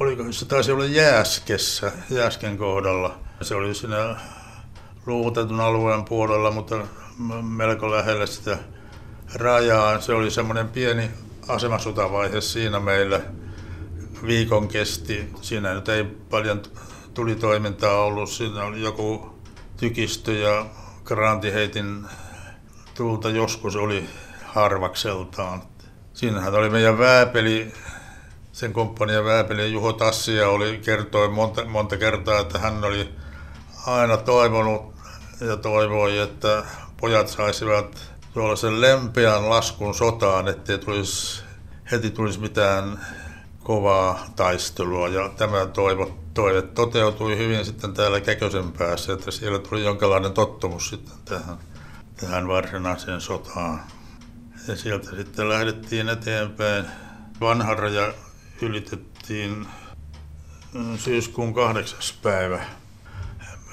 Oliko 0.00 0.32
se 0.32 0.46
taisi 0.46 0.72
olla 0.72 0.84
Jääskessä, 0.84 1.92
Jääsken 2.10 2.58
kohdalla. 2.58 3.18
Se 3.42 3.54
oli 3.54 3.74
siinä 3.74 4.16
luutetun 5.06 5.60
alueen 5.60 6.04
puolella, 6.04 6.50
mutta 6.50 6.76
melko 7.42 7.90
lähellä 7.90 8.26
sitä 8.26 8.58
rajaa. 9.34 10.00
Se 10.00 10.12
oli 10.12 10.30
semmoinen 10.30 10.68
pieni 10.68 11.10
asemasotavaihe 11.48 12.40
siinä 12.40 12.80
meillä 12.80 13.20
viikon 14.26 14.68
kesti. 14.68 15.30
Siinä 15.40 15.74
nyt 15.74 15.88
ei 15.88 16.04
paljon 16.04 16.62
tulitoimintaa 17.14 18.04
ollut. 18.04 18.30
Siinä 18.30 18.64
oli 18.64 18.82
joku 18.82 19.40
tykistö 19.76 20.32
ja 20.32 20.66
grantiheitin 21.04 22.06
tulta 22.94 23.30
joskus 23.30 23.76
oli 23.76 24.08
harvakseltaan. 24.44 25.69
Siinähän 26.20 26.54
oli 26.54 26.70
meidän 26.70 26.98
vääpeli, 26.98 27.72
sen 28.52 28.72
komppanian 28.72 29.24
vääpeli 29.24 29.72
Juho 29.72 29.92
Tassia 29.92 30.48
oli, 30.48 30.80
kertoi 30.84 31.28
monta, 31.28 31.64
monta 31.64 31.96
kertaa, 31.96 32.40
että 32.40 32.58
hän 32.58 32.84
oli 32.84 33.14
aina 33.86 34.16
toivonut 34.16 34.94
ja 35.40 35.56
toivoi, 35.56 36.18
että 36.18 36.64
pojat 37.00 37.28
saisivat 37.28 38.12
tuollaisen 38.34 38.80
lempeän 38.80 39.50
laskun 39.50 39.94
sotaan, 39.94 40.48
ettei 40.48 40.78
tulisi, 40.78 41.42
heti 41.92 42.10
tulisi 42.10 42.40
mitään 42.40 43.06
kovaa 43.62 44.24
taistelua. 44.36 45.08
Ja 45.08 45.28
tämä 45.28 45.66
toivo, 45.66 46.18
toive 46.34 46.62
toteutui 46.62 47.36
hyvin 47.36 47.64
sitten 47.64 47.94
täällä 47.94 48.20
Käkösen 48.20 48.72
päässä, 48.72 49.12
että 49.12 49.30
siellä 49.30 49.58
tuli 49.58 49.84
jonkinlainen 49.84 50.32
tottumus 50.32 50.88
sitten 50.88 51.14
tähän, 51.24 51.58
tähän 52.16 52.48
varsinaiseen 52.48 53.20
sotaan. 53.20 53.80
Ja 54.68 54.76
sieltä 54.76 55.16
sitten 55.16 55.48
lähdettiin 55.48 56.08
eteenpäin. 56.08 56.84
Vanha 57.40 57.74
raja 57.74 58.12
ylitettiin 58.62 59.66
mm, 60.72 60.98
syyskuun 60.98 61.54
kahdeksas 61.54 62.18
päivä. 62.22 62.60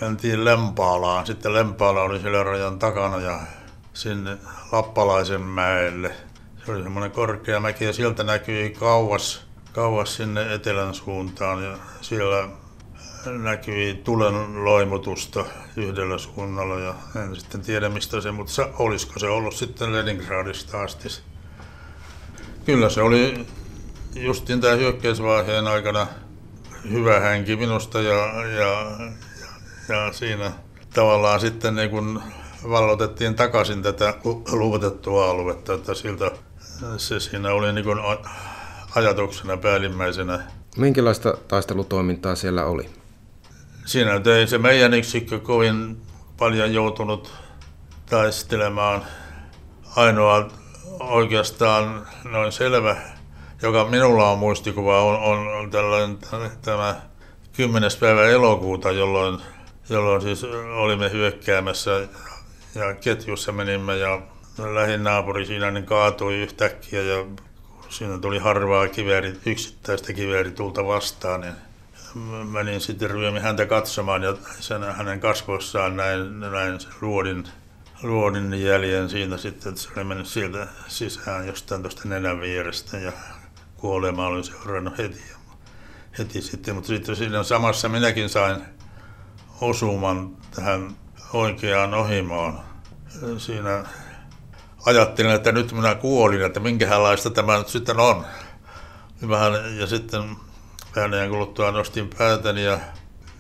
Mentiin 0.02 0.46
Lempaalaan. 0.46 1.26
Sitten 1.26 1.54
Lempaala 1.54 2.02
oli 2.02 2.20
siellä 2.20 2.44
rajan 2.44 2.80
takana 2.80 3.18
ja 3.18 3.40
sinne 3.94 4.38
Lappalaisen 4.72 5.42
mäelle. 5.42 6.16
Se 6.66 6.72
oli 6.72 6.84
semmoinen 6.84 7.12
korkea 7.12 7.60
mäki 7.60 7.86
ja 7.86 7.94
sieltä 7.94 8.24
näkyi 8.24 8.70
kauas, 8.70 9.46
kauas 9.74 10.16
sinne 10.16 10.54
etelän 10.54 10.94
suuntaan 10.94 11.64
ja 11.64 11.78
siellä 12.02 12.50
näkyi 13.26 14.02
tulen 14.04 14.66
loimutusta 14.66 15.46
yhdellä 15.78 16.18
suunnalla 16.18 16.80
ja 16.80 16.96
en 17.24 17.36
sitten 17.36 17.62
tiedä 17.62 17.90
mistä 17.90 18.22
se, 18.22 18.32
mutta 18.32 18.70
olisiko 18.80 19.20
se 19.20 19.28
ollut 19.28 19.56
sitten 19.56 19.94
Leningradista 19.94 20.82
asti. 20.82 21.10
Kyllä 22.66 22.90
se 22.90 23.02
oli 23.02 23.46
justin 24.16 24.62
tämä 24.62 24.76
hyökkäysvaiheen 24.76 25.68
aikana 25.68 26.08
hyvä 26.92 27.20
hänki 27.20 27.56
minusta 27.56 28.02
ja, 28.02 28.44
ja, 28.44 28.48
ja, 28.48 29.12
ja 29.90 30.14
siinä 30.14 30.52
tavallaan 30.94 31.40
sitten 31.40 31.76
niin 31.76 31.90
kun 31.90 32.22
vallotettiin 32.70 33.36
takaisin 33.36 33.84
tätä 33.84 34.14
luotettua 34.52 35.30
aluetta, 35.30 35.74
että 35.74 35.94
siltä 35.94 36.32
se 36.98 37.20
siinä 37.20 37.54
oli 37.54 37.74
niin 37.74 37.86
kuin 37.86 38.00
ajatuksena 38.96 39.58
päällimmäisenä. 39.58 40.40
Minkälaista 40.78 41.38
taistelutoimintaa 41.48 42.36
siellä 42.36 42.66
oli? 42.66 42.90
Siinä 43.88 44.22
ei 44.38 44.48
se 44.48 44.58
meidän 44.58 44.94
yksikkö 44.94 45.40
kovin 45.40 46.02
paljon 46.38 46.74
joutunut 46.74 47.34
taistelemaan. 48.10 49.06
Ainoa 49.96 50.48
oikeastaan 51.00 52.08
noin 52.24 52.52
selvä, 52.52 52.96
joka 53.62 53.86
minulla 53.86 54.30
on 54.30 54.40
muistikuva, 54.40 55.02
on, 55.02 55.48
on, 55.48 55.72
tällainen 55.72 56.18
tämä 56.62 56.96
10. 57.54 57.92
päivä 58.00 58.26
elokuuta, 58.26 58.92
jolloin, 58.92 59.40
jolloin 59.90 60.22
siis 60.22 60.44
olimme 60.76 61.12
hyökkäämässä 61.12 61.92
ja 62.76 62.96
ketjussa 63.02 63.52
menimme 63.52 63.98
ja 63.98 64.22
lähin 64.74 65.04
naapuri 65.04 65.46
siinä 65.46 65.72
niin 65.72 65.86
kaatui 65.86 66.36
yhtäkkiä 66.36 67.02
ja 67.02 67.26
siinä 67.90 68.18
tuli 68.18 68.40
harvaa 68.40 68.88
kivääri, 68.88 69.36
yksittäistä 69.46 70.14
kivääritulta 70.14 70.88
vastaan, 70.88 71.42
niin 71.42 71.67
menin 72.52 72.82
sitten 72.82 73.10
ryömi 73.10 73.40
häntä 73.40 73.66
katsomaan 73.66 74.24
ja 74.24 74.38
sen, 74.60 74.84
hänen 74.84 75.20
kasvoissaan 75.20 75.98
näin, 75.98 76.40
näin 76.40 76.80
luodin 77.02 77.48
luodin 78.04 78.64
jäljen 78.64 79.10
siinä 79.10 79.38
sitten, 79.38 79.70
että 79.70 79.82
se 79.82 79.90
oli 79.96 80.04
mennyt 80.04 80.28
sieltä 80.28 80.68
sisään 80.88 81.48
jostain 81.48 81.82
tuosta 81.82 82.02
nenän 82.06 82.42
vierestä 82.42 82.98
ja 82.98 83.12
kuolema 83.76 84.28
oli 84.28 84.44
seurannut 84.44 84.98
heti, 84.98 85.22
heti 86.20 86.42
sitten. 86.42 86.76
Mutta 86.76 86.88
sitten 86.88 87.16
siinä 87.16 87.44
samassa 87.44 87.90
minäkin 87.90 88.30
sain 88.30 88.62
osuman 89.62 90.38
tähän 90.56 90.96
oikeaan 91.34 91.94
ohimoon. 91.94 92.60
Siinä 93.38 93.86
ajattelin, 94.86 95.32
että 95.32 95.52
nyt 95.52 95.72
minä 95.72 95.96
kuolin, 95.96 96.42
että 96.42 96.60
minkälaista 96.60 97.30
tämä 97.30 97.58
nyt 97.58 97.68
sitten 97.68 98.00
on. 98.00 98.26
Vähän, 99.30 99.78
ja 99.80 99.88
sitten 99.88 100.36
ajan 101.00 101.30
kuluttua 101.30 101.72
nostin 101.72 102.10
päätäni 102.18 102.64
ja 102.64 102.80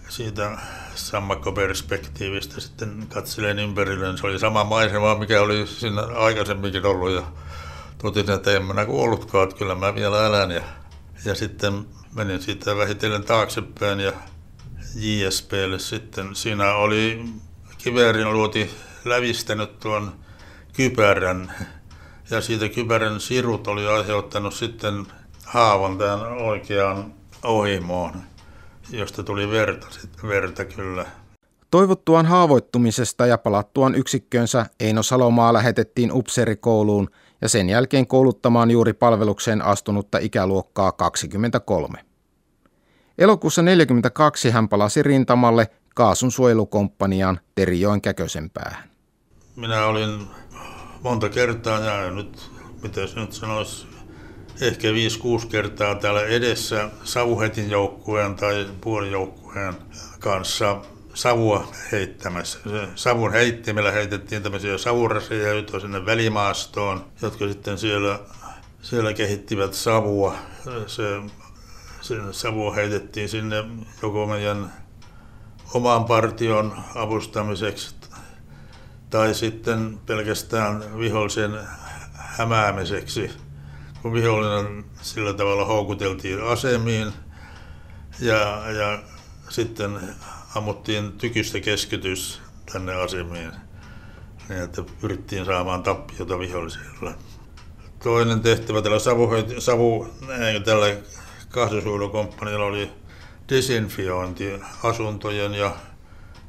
siitä 0.09 0.57
sammakkoperspektiivistä 0.95 2.61
sitten 2.61 3.07
katselen 3.13 3.59
ympärille. 3.59 4.17
Se 4.17 4.27
oli 4.27 4.39
sama 4.39 4.63
maisema, 4.63 5.15
mikä 5.15 5.41
oli 5.41 5.67
siinä 5.67 6.01
aikaisemminkin 6.01 6.85
ollut 6.85 7.11
ja 7.11 7.23
totesin, 7.97 8.35
että 8.35 8.51
en 8.51 8.63
minä 8.63 8.85
kuollutkaan, 8.85 9.43
että 9.43 9.55
kyllä 9.55 9.75
mä 9.75 9.95
vielä 9.95 10.27
elän. 10.27 10.51
Ja, 10.51 10.61
ja 11.25 11.35
sitten 11.35 11.85
menin 12.15 12.41
siitä 12.41 12.77
vähitellen 12.77 13.23
taaksepäin 13.23 13.99
ja 13.99 14.11
JSPlle 14.95 15.79
sitten. 15.79 16.35
Siinä 16.35 16.73
oli 16.73 17.25
kiverin 17.77 18.33
luoti 18.33 18.69
lävistänyt 19.05 19.79
tuon 19.79 20.13
kypärän 20.73 21.53
ja 22.29 22.41
siitä 22.41 22.69
kypärän 22.69 23.19
sirut 23.19 23.67
oli 23.67 23.87
aiheuttanut 23.87 24.53
sitten 24.53 25.07
haavan 25.45 25.97
tähän 25.97 26.21
oikeaan 26.21 27.16
ohimoon, 27.43 28.13
josta 28.91 29.23
tuli 29.23 29.51
verta, 29.51 29.87
verta 30.27 30.65
kyllä. 30.65 31.05
Toivottuaan 31.71 32.25
haavoittumisesta 32.25 33.25
ja 33.25 33.37
palattuaan 33.37 33.95
yksikköönsä 33.95 34.65
Eino 34.79 35.03
Salomaa 35.03 35.53
lähetettiin 35.53 36.11
upseerikouluun 36.13 37.09
ja 37.41 37.49
sen 37.49 37.69
jälkeen 37.69 38.07
kouluttamaan 38.07 38.71
juuri 38.71 38.93
palvelukseen 38.93 39.61
astunutta 39.61 40.17
ikäluokkaa 40.17 40.91
23. 40.91 41.99
Elokuussa 43.17 43.61
1942 43.61 44.49
hän 44.51 44.69
palasi 44.69 45.03
rintamalle 45.03 45.67
Kaasun 45.95 46.31
suojelukomppaniaan 46.31 47.39
Terijoen 47.55 48.01
Käkösen 48.01 48.49
päähän. 48.49 48.89
Minä 49.55 49.85
olin 49.85 50.27
monta 51.03 51.29
kertaa, 51.29 51.79
ja 51.79 52.11
nyt, 52.11 52.51
mitä 52.81 53.07
se 53.07 53.19
nyt 53.19 53.33
sanoisi, 53.33 53.87
ehkä 54.61 54.87
5-6 55.43 55.47
kertaa 55.47 55.95
täällä 55.95 56.21
edessä 56.21 56.89
savuhetin 57.03 57.69
joukkueen 57.69 58.35
tai 58.35 58.67
puolijoukkueen 58.81 59.73
kanssa 60.19 60.81
savua 61.13 61.67
heittämässä. 61.91 62.59
Savun 62.95 63.31
heittimellä 63.33 63.91
heitettiin 63.91 64.43
tämmöisiä 64.43 64.77
savuraseja, 64.77 65.47
joita 65.47 65.79
sinne 65.79 66.05
välimaastoon, 66.05 67.05
jotka 67.21 67.47
sitten 67.47 67.77
siellä, 67.77 68.19
siellä 68.81 69.13
kehittivät 69.13 69.73
savua. 69.73 70.35
Se, 70.87 71.21
se 72.01 72.15
savua 72.31 72.73
heitettiin 72.73 73.29
sinne 73.29 73.63
joko 74.01 74.25
meidän 74.25 74.73
oman 75.73 76.05
partion 76.05 76.73
avustamiseksi 76.95 77.95
tai 79.09 79.33
sitten 79.33 79.99
pelkästään 80.05 80.99
vihollisen 80.99 81.51
hämäämiseksi, 82.13 83.31
kun 84.07 84.13
vihollinen 84.13 84.85
sillä 85.01 85.33
tavalla 85.33 85.65
houkuteltiin 85.65 86.43
asemiin 86.43 87.13
ja, 88.19 88.71
ja 88.71 88.99
sitten 89.49 89.99
ammuttiin 90.55 91.11
tykystä 91.11 91.59
keskitys 91.59 92.41
tänne 92.73 92.93
asemiin, 92.95 93.51
niin 94.49 94.61
että 94.61 94.83
pyrittiin 95.01 95.45
saamaan 95.45 95.83
tappiota 95.83 96.39
vihollisilla. 96.39 97.13
Toinen 98.03 98.39
tehtävä 98.39 98.81
tällä 98.81 98.99
savu, 98.99 99.29
savu 99.59 100.07
tällä 100.65 100.95
kahdisuudukomppanialla 101.49 102.65
oli 102.65 102.91
desinfiointi, 103.49 104.59
asuntojen 104.83 105.53
ja 105.53 105.75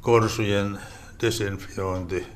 korsujen 0.01 0.79
desinfiointi. 1.23 2.27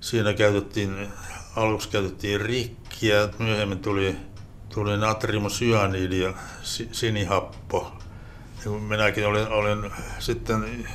Siinä 0.00 0.34
käytettiin, 0.34 1.08
aluksi 1.56 1.88
käytettiin 1.88 2.40
rikkiä, 2.40 3.28
myöhemmin 3.38 3.78
tuli, 3.78 4.16
tuli 4.78 4.96
natriumsyanidi 4.96 6.20
ja 6.20 6.32
sinihappo. 6.92 7.92
Minäkin 8.88 9.26
olin, 9.26 9.48
olin 9.48 9.90
sitten 10.18 10.88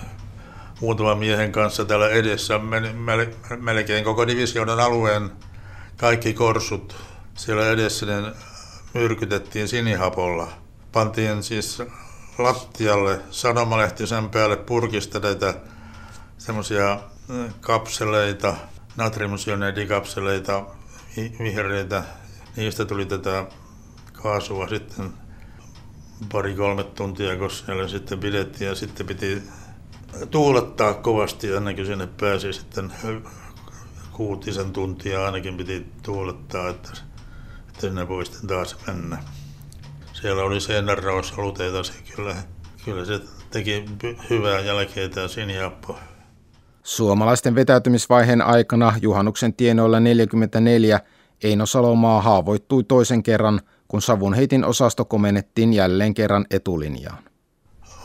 muutaman 0.82 1.18
miehen 1.18 1.52
kanssa 1.52 1.86
täällä 1.86 2.10
edessä, 2.10 2.60
melkein 3.60 4.04
koko 4.04 4.28
divisioonan 4.28 4.80
alueen 4.80 5.32
kaikki 5.98 6.34
korsut 6.34 6.96
siellä 7.38 7.70
edessä, 7.70 8.06
niin 8.06 8.32
myrkytettiin 8.94 9.68
sinihapolla. 9.68 10.48
Pantiin 10.92 11.44
siis 11.44 11.82
lattialle 12.38 13.20
sanomalehti 13.32 14.04
päälle 14.32 14.58
purkista 14.58 15.20
näitä 15.20 15.54
semmoisia 16.38 17.00
kapseleita, 17.62 18.56
natriumsyoneidikapseleita, 18.98 20.64
vihreitä. 21.40 22.04
Niistä 22.56 22.86
tuli 22.86 23.06
tätä 23.06 23.46
kaasua 24.24 24.68
sitten 24.68 25.10
pari-kolme 26.32 26.84
tuntia, 26.84 27.38
kun 27.38 27.52
siellä 27.52 27.88
sitten 27.88 28.20
pidettiin 28.20 28.68
ja 28.68 28.76
sitten 28.76 29.06
piti 29.06 29.44
tuulettaa 30.32 30.94
kovasti 30.94 31.52
ennen 31.52 31.76
kuin 31.76 31.88
sinne 31.88 32.08
pääsi 32.20 32.54
sitten 32.54 32.94
kuutisen 34.12 34.74
tuntia 34.74 35.26
ainakin 35.26 35.58
piti 35.58 35.86
tuulettaa, 36.04 36.70
että, 36.70 36.90
että 37.68 37.82
sinne 37.82 38.08
voi 38.08 38.26
sitten 38.26 38.48
taas 38.48 38.78
mennä 38.88 39.18
siellä 40.24 40.44
oli 40.44 40.62
seinänraosaluteita, 40.62 41.84
se 41.84 41.94
kyllä, 42.16 42.36
kyllä 42.86 43.06
se 43.06 43.20
teki 43.52 43.86
hyvää 44.30 44.60
jälkeä 44.60 45.10
tämä 45.10 45.28
Sinjappo. 45.28 46.00
Suomalaisten 46.84 47.56
vetäytymisvaiheen 47.56 48.42
aikana 48.42 48.94
juhannuksen 49.02 49.54
tienoilla 49.54 50.00
44 50.00 51.00
Eino 51.44 51.66
Salomaa 51.66 52.22
haavoittui 52.22 52.84
toisen 52.84 53.24
kerran, 53.24 53.62
kun 53.94 54.02
savunheitin 54.02 54.66
osasto 54.66 55.06
komennettiin 55.06 55.74
jälleen 55.74 56.14
kerran 56.14 56.46
etulinjaan. 56.52 57.24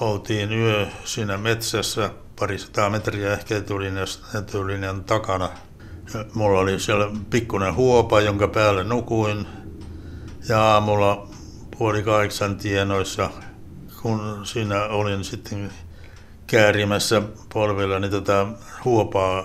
Oltiin 0.01 0.53
yö 0.53 0.87
siinä 1.05 1.39
metsässä 1.39 2.11
parisataa 2.39 2.91
metriä 2.91 3.33
ehkä 3.33 3.55
etulinjan 4.39 5.05
takana. 5.05 5.49
Mulla 6.35 6.61
oli 6.61 6.81
siellä 6.81 7.11
pikkuinen 7.31 7.75
huopa, 7.75 8.21
jonka 8.21 8.49
päälle 8.49 8.85
nukuin. 8.85 9.47
Ja 10.49 10.63
aamulla 10.63 11.29
puoli 11.79 12.03
kahdeksan 12.03 12.57
tienoissa, 12.57 13.31
kun 14.03 14.47
siinä 14.47 14.85
olin 14.85 15.25
sitten 15.25 15.73
käärimässä 16.47 17.23
polvilla 17.53 17.99
niin 17.99 18.11
tota 18.11 18.47
huopaa 18.85 19.45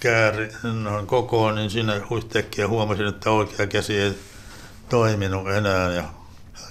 kääri 0.00 0.48
noin 0.82 1.06
kokoon, 1.06 1.54
niin 1.54 1.70
siinä 1.70 2.00
yhtäkkiä 2.16 2.68
huomasin, 2.68 3.06
että 3.06 3.30
oikea 3.30 3.66
käsi 3.66 4.00
ei 4.00 4.14
toiminut 4.90 5.50
enää 5.50 5.92
ja 5.92 6.04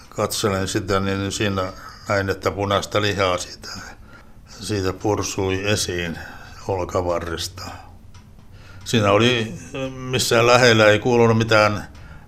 katselen 0.10 0.68
sitä, 0.68 1.00
niin 1.00 1.32
siinä 1.32 1.74
näin, 2.10 2.30
että 2.30 2.52
punaista 2.52 3.02
lihaa 3.02 3.38
siitä, 3.38 3.70
siitä 4.50 4.94
pursui 4.94 5.70
esiin 5.70 6.20
olkavarrista. 6.68 7.64
Siinä 8.86 9.12
oli 9.12 9.54
missään 9.96 10.48
lähellä 10.48 10.88
ei 10.88 11.00
kuulunut 11.00 11.38
mitään 11.38 11.88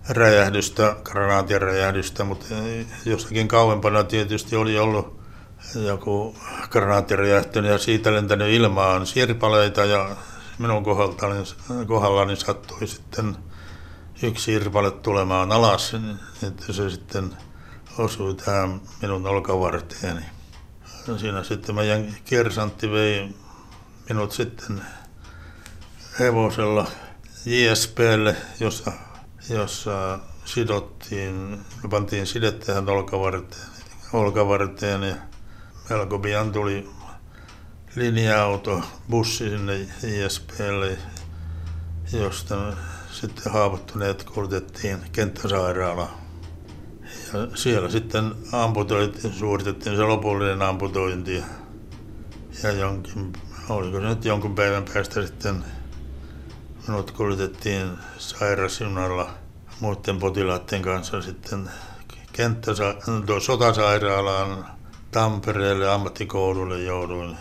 räjähdystä, 0.10 0.95
granaatin 1.04 1.62
räjähdystä, 1.62 2.23
mutta 2.23 2.45
jossakin 3.06 3.47
kauempana 3.47 4.04
tietysti 4.04 4.56
oli 4.56 4.80
ollut 4.80 5.21
joku 5.75 6.36
granaatti 6.69 7.15
räjähtynyt 7.15 7.71
ja 7.71 7.77
siitä 7.77 8.13
lentänyt 8.13 8.49
ilmaan 8.49 9.08
sirpaleita 9.08 9.86
ja 9.86 10.15
minun 10.60 10.84
kohdallani, 10.84 11.43
kohdallani 11.88 12.36
sattui 12.36 12.88
sitten 12.88 13.38
yksi 14.23 14.43
sirpale 14.43 14.91
tulemaan 14.91 15.51
alas, 15.51 15.91
että 16.47 16.73
se 16.73 16.89
sitten 16.89 17.38
osui 17.97 18.36
tähän 18.36 18.81
minun 19.01 19.27
olkavarteeni. 19.27 20.21
Siinä 21.17 21.43
sitten 21.43 21.75
meidän 21.75 22.15
kersantti 22.25 22.91
vei 22.91 23.36
minut 24.10 24.31
sitten 24.31 24.81
hevosella 26.19 26.88
JSPlle, 27.45 28.36
jossa 28.60 28.91
jossa 29.49 30.19
sidottiin, 30.45 31.65
pantiin 31.89 32.27
sidet 32.27 32.60
tähän 32.60 32.89
olkavarteen, 32.89 33.67
olkavarteen 34.13 35.03
ja 35.03 35.15
melko 35.89 36.19
pian 36.19 36.51
tuli 36.51 36.89
linja-auto, 37.95 38.81
bussi 39.10 39.49
sinne 39.49 39.88
ISPlle, 40.03 40.97
josta 42.13 42.55
sitten 43.12 43.54
haavoittuneet 43.54 44.24
kuljetettiin 44.24 44.97
kenttäsairaalaan. 45.12 46.10
Ja 47.34 47.58
siellä 47.58 47.89
sitten 47.89 48.32
amputoitiin, 48.52 49.34
suoritettiin 49.34 49.95
se 49.95 50.04
lopullinen 50.04 50.62
amputointi. 50.62 51.43
Ja 52.63 52.71
jonkin, 52.71 53.34
oliko 53.69 54.00
se 54.00 54.06
nyt 54.06 54.26
jonkun 54.26 54.56
päivän 54.56 54.86
päästä 54.93 55.26
sitten 55.26 55.63
minut 56.88 57.12
kuljetettiin 57.12 57.91
sairasjunalla 58.17 59.30
muiden 59.80 60.19
potilaiden 60.19 60.82
kanssa 60.82 61.21
sitten 61.21 61.69
kenttäsa- 62.34 62.95
sotasairaalaan 63.41 64.65
Tampereelle 65.12 65.89
ammattikoululle 65.89 66.82
jouduin. 66.82 67.38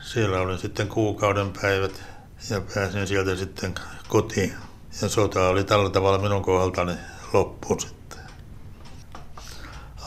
Siellä 0.00 0.40
olin 0.40 0.58
sitten 0.58 0.88
kuukauden 0.88 1.52
päivät 1.62 2.02
ja 2.50 2.60
pääsin 2.74 3.06
sieltä 3.06 3.36
sitten 3.36 3.74
kotiin. 4.08 4.54
Ja 5.02 5.08
sota 5.08 5.48
oli 5.48 5.64
tällä 5.64 5.90
tavalla 5.90 6.18
minun 6.18 6.42
kohdaltani 6.42 6.92
loppu 7.32 7.80
sitten. 7.80 8.18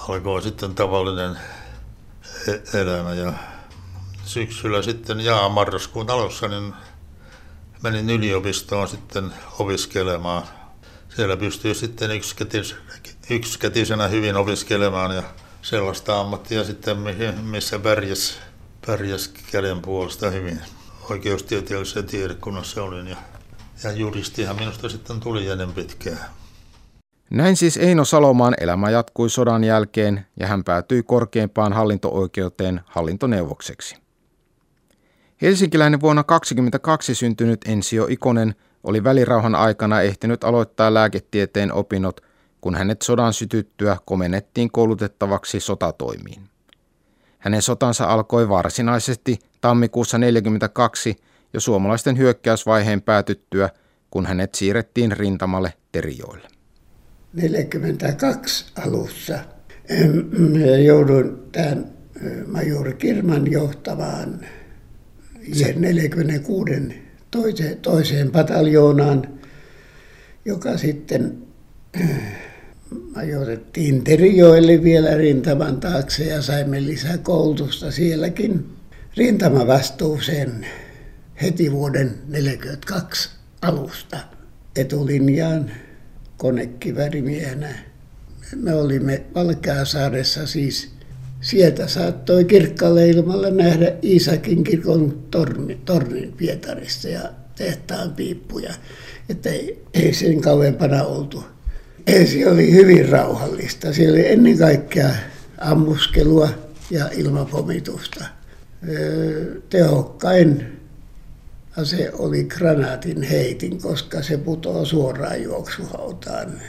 Alkoi 0.10 0.42
sitten 0.42 0.76
tavallinen 0.76 1.38
e- 2.48 2.82
elämä 2.82 3.14
ja 3.14 3.34
syksyllä 4.26 4.82
sitten 4.82 5.20
ja 5.20 5.50
marraskuun 5.50 6.12
alussa 6.12 6.48
niin 6.48 6.74
menin 7.84 8.10
yliopistoon 8.10 8.88
sitten 8.88 9.34
opiskelemaan. 9.60 10.44
Siellä 11.16 11.38
pystyy 11.38 11.74
sitten 11.74 12.12
yksikätis, 12.12 12.76
yksikätisenä 13.30 14.08
hyvin 14.08 14.36
opiskelemaan 14.36 15.16
ja 15.16 15.24
sellaista 15.62 16.20
ammattia 16.20 16.64
sitten, 16.64 16.98
missä 17.44 17.80
pärjäs, 17.80 18.38
pärjäs 18.88 19.28
käden 19.52 19.82
puolesta 19.82 20.30
hyvin. 20.30 20.62
Oikeustieteellisessä 21.10 22.04
tiedekunnassa 22.04 22.84
olin 22.84 23.08
ja, 23.08 23.18
ja 23.84 23.92
juristihan 23.92 24.56
minusta 24.56 24.90
sitten 24.90 25.20
tuli 25.20 25.48
ennen 25.48 25.74
pitkään. 25.74 26.20
Näin 27.30 27.56
siis 27.56 27.78
Eino 27.78 28.06
Salomaan 28.06 28.54
elämä 28.60 28.90
jatkui 28.90 29.30
sodan 29.30 29.64
jälkeen 29.64 30.26
ja 30.40 30.48
hän 30.48 30.64
päätyi 30.64 31.04
korkeimpaan 31.04 31.74
hallinto-oikeuteen 31.74 32.82
hallintoneuvokseksi. 32.86 33.96
Helsinkiläinen 35.42 36.02
vuonna 36.02 36.24
1922 36.24 37.16
syntynyt 37.16 37.62
Ensio 37.68 38.08
Ikonen 38.10 38.56
oli 38.84 39.04
välirauhan 39.04 39.56
aikana 39.56 40.02
ehtinyt 40.02 40.44
aloittaa 40.44 40.94
lääketieteen 40.94 41.74
opinnot, 41.74 42.22
kun 42.62 42.76
hänet 42.76 43.02
sodan 43.02 43.34
sytyttyä 43.34 43.98
komennettiin 44.06 44.72
koulutettavaksi 44.72 45.60
sotatoimiin. 45.60 46.50
Hänen 47.40 47.62
sotansa 47.62 48.06
alkoi 48.06 48.50
varsinaisesti 48.50 49.40
tammikuussa 49.62 50.18
1942 50.18 51.16
jo 51.56 51.60
suomalaisten 51.60 52.18
hyökkäysvaiheen 52.18 53.02
päätyttyä, 53.02 53.70
kun 54.12 54.26
hänet 54.26 54.56
siirrettiin 54.56 55.12
rintamalle 55.12 55.74
Terijoille. 55.92 56.48
42 57.34 58.66
alussa 58.86 59.40
jouduin 60.86 61.38
tämän 61.52 61.86
majori 62.48 62.94
Kirman 62.94 63.52
johtamaan 63.52 64.46
46 65.76 66.72
toiseen, 67.32 67.78
toiseen 67.78 68.32
pataljoonaan, 68.32 69.40
joka 70.46 70.78
sitten 70.78 71.38
majoitettiin 73.16 74.04
Terijoelle 74.04 74.84
vielä 74.84 75.18
rintaman 75.18 75.80
taakse 75.80 76.24
ja 76.24 76.42
saimme 76.42 76.86
lisää 76.86 77.18
koulutusta 77.18 77.92
sielläkin 77.92 78.66
rintamavastuuseen 79.18 80.66
heti 81.42 81.72
vuoden 81.72 82.10
1942 82.10 83.30
alusta 83.62 84.18
etulinjaan 84.76 85.72
konekivärimiehenä. 86.38 87.70
Me 88.56 88.74
olimme 88.74 89.24
Valkeasaaressa 89.36 90.48
siis 90.48 90.96
Sieltä 91.46 91.88
saattoi 91.88 92.46
kirkkaalle 92.46 93.10
ilmalla 93.10 93.50
nähdä 93.50 93.94
Iisakin 94.04 94.64
kirkon 94.64 95.24
torni, 95.32 95.82
tornin 95.86 96.34
Pietarista 96.38 97.08
ja 97.08 97.22
tehtaan 97.56 98.14
piippuja. 98.14 98.74
Että 99.30 99.50
ei, 99.50 99.84
ei 99.94 100.14
sen 100.14 100.42
kauempana 100.42 101.04
oltu. 101.04 101.44
Se 102.26 102.50
oli 102.50 102.72
hyvin 102.72 103.10
rauhallista. 103.10 103.94
Siellä 103.94 104.14
oli 104.14 104.28
ennen 104.28 104.58
kaikkea 104.58 105.10
ammuskelua 105.58 106.50
ja 106.92 107.10
ilmapomitusta. 107.18 108.26
Tehokkain 109.70 110.75
ase 111.78 112.12
oli 112.14 112.44
granaatin 112.44 113.24
heitin, 113.24 113.82
koska 113.82 114.24
se 114.24 114.38
putoaa 114.38 114.86
suoraan 114.86 115.44
juoksuhautaan. 115.44 116.62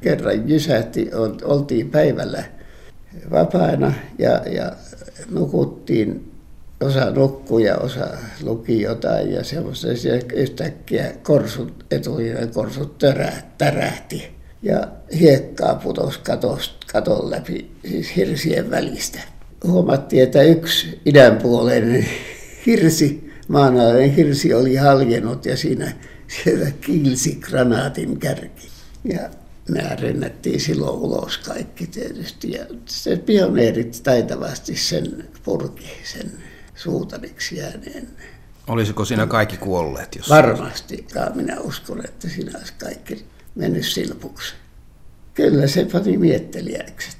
Kerran 0.00 0.48
jysähti, 0.48 1.10
oltiin 1.44 1.90
päivällä 1.90 2.44
vapaana 3.30 3.92
ja, 4.18 4.30
ja 4.30 4.72
nukuttiin. 5.30 6.28
Osa 6.80 7.10
nukkui 7.10 7.64
ja 7.64 7.76
osa 7.76 8.06
luki 8.42 8.80
jotain 8.80 9.32
ja 9.32 9.44
semmoista 9.44 9.88
yhtäkkiä 10.34 11.12
korsut, 11.22 11.84
etuinen 11.90 12.50
korsut 12.50 12.98
tärähti 13.58 14.28
ja 14.62 14.88
hiekkaa 15.18 15.74
putosi 15.74 16.20
katost, 16.20 16.72
katon 16.92 17.30
läpi, 17.30 17.70
siis 17.88 18.16
hirsien 18.16 18.70
välistä. 18.70 19.18
Huomattiin, 19.64 20.22
että 20.22 20.42
yksi 20.42 21.00
idänpuoleinen 21.06 22.06
hirsi, 22.66 23.31
maanalainen 23.52 24.14
hirsi 24.14 24.54
oli 24.54 24.76
haljennut 24.76 25.46
ja 25.46 25.56
siinä 25.56 25.92
siellä 26.44 26.70
kiilsi 26.70 27.34
granaatin 27.34 28.18
kärki. 28.18 28.68
Ja 29.04 29.30
nämä 29.68 29.96
rennettiin 29.96 30.60
silloin 30.60 30.98
ulos 30.98 31.38
kaikki 31.38 31.86
tietysti. 31.86 32.50
Ja 32.50 32.66
se 32.86 33.16
pioneerit 33.16 34.00
taitavasti 34.02 34.76
sen 34.76 35.28
purki, 35.44 35.90
sen 36.04 36.32
suutariksi 36.74 37.56
jääneen. 37.56 38.08
Olisiko 38.66 39.04
siinä 39.04 39.26
kaikki 39.26 39.56
kuolleet? 39.56 40.16
Jos 40.16 40.30
Varmasti. 40.30 41.06
Minä 41.34 41.60
uskon, 41.60 42.04
että 42.04 42.28
siinä 42.28 42.58
olisi 42.58 42.72
kaikki 42.78 43.24
mennyt 43.54 43.86
silpuksi. 43.86 44.54
Kyllä 45.34 45.66
se 45.66 45.84
pani 45.84 46.16
miettelijäksi. 46.16 47.16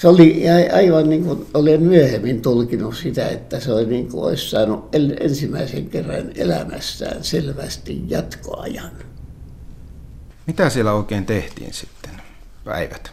Se 0.00 0.08
oli 0.08 0.44
aivan 0.72 1.10
niin 1.10 1.24
kuin 1.24 1.46
olen 1.54 1.82
myöhemmin 1.82 2.42
tulkinut 2.42 2.96
sitä, 2.96 3.28
että 3.28 3.60
se 3.60 3.72
oli 3.72 3.86
niin 3.86 4.08
kuin 4.08 4.24
olisi 4.24 4.50
saanut 4.50 4.88
ensimmäisen 5.20 5.86
kerran 5.86 6.32
elämässään 6.34 7.24
selvästi 7.24 8.02
jatkoajan. 8.08 8.90
Mitä 10.46 10.70
siellä 10.70 10.92
oikein 10.92 11.26
tehtiin 11.26 11.72
sitten 11.72 12.10
päivät? 12.64 13.10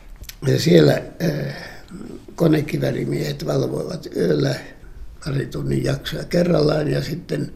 Ja 0.47 0.59
siellä 0.59 1.01
äh, 1.23 1.55
konekivärimiehet 2.35 3.45
valvoivat 3.45 4.07
yöllä 4.15 4.55
pari 5.25 5.45
tunnin 5.45 5.83
jaksoja 5.83 6.23
kerrallaan 6.23 6.87
ja 6.87 7.03
sitten 7.03 7.51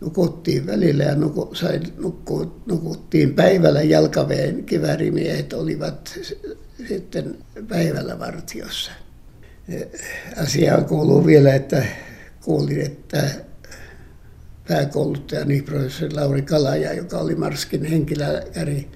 nukuttiin 0.00 0.66
välillä 0.66 1.04
ja 1.04 1.14
nuku, 1.14 1.54
sai, 1.54 1.80
nukku, 1.98 2.62
nukuttiin 2.66 3.34
päivällä 3.34 3.82
jalkaveen 3.82 4.64
kivärimiehet 4.64 5.52
olivat 5.52 6.18
sitten 6.88 7.38
päivällä 7.68 8.18
vartiossa. 8.18 8.92
Asiaan 10.36 10.84
kuuluu 10.84 11.26
vielä, 11.26 11.54
että 11.54 11.84
kuulin, 12.44 12.80
että 12.80 13.30
pääkouluttajani 14.68 15.62
professori 15.62 16.14
Lauri 16.14 16.42
Kalaja, 16.42 16.92
joka 16.92 17.18
oli 17.18 17.34
Marskin 17.34 17.84
henkilääkäri. 17.84 18.88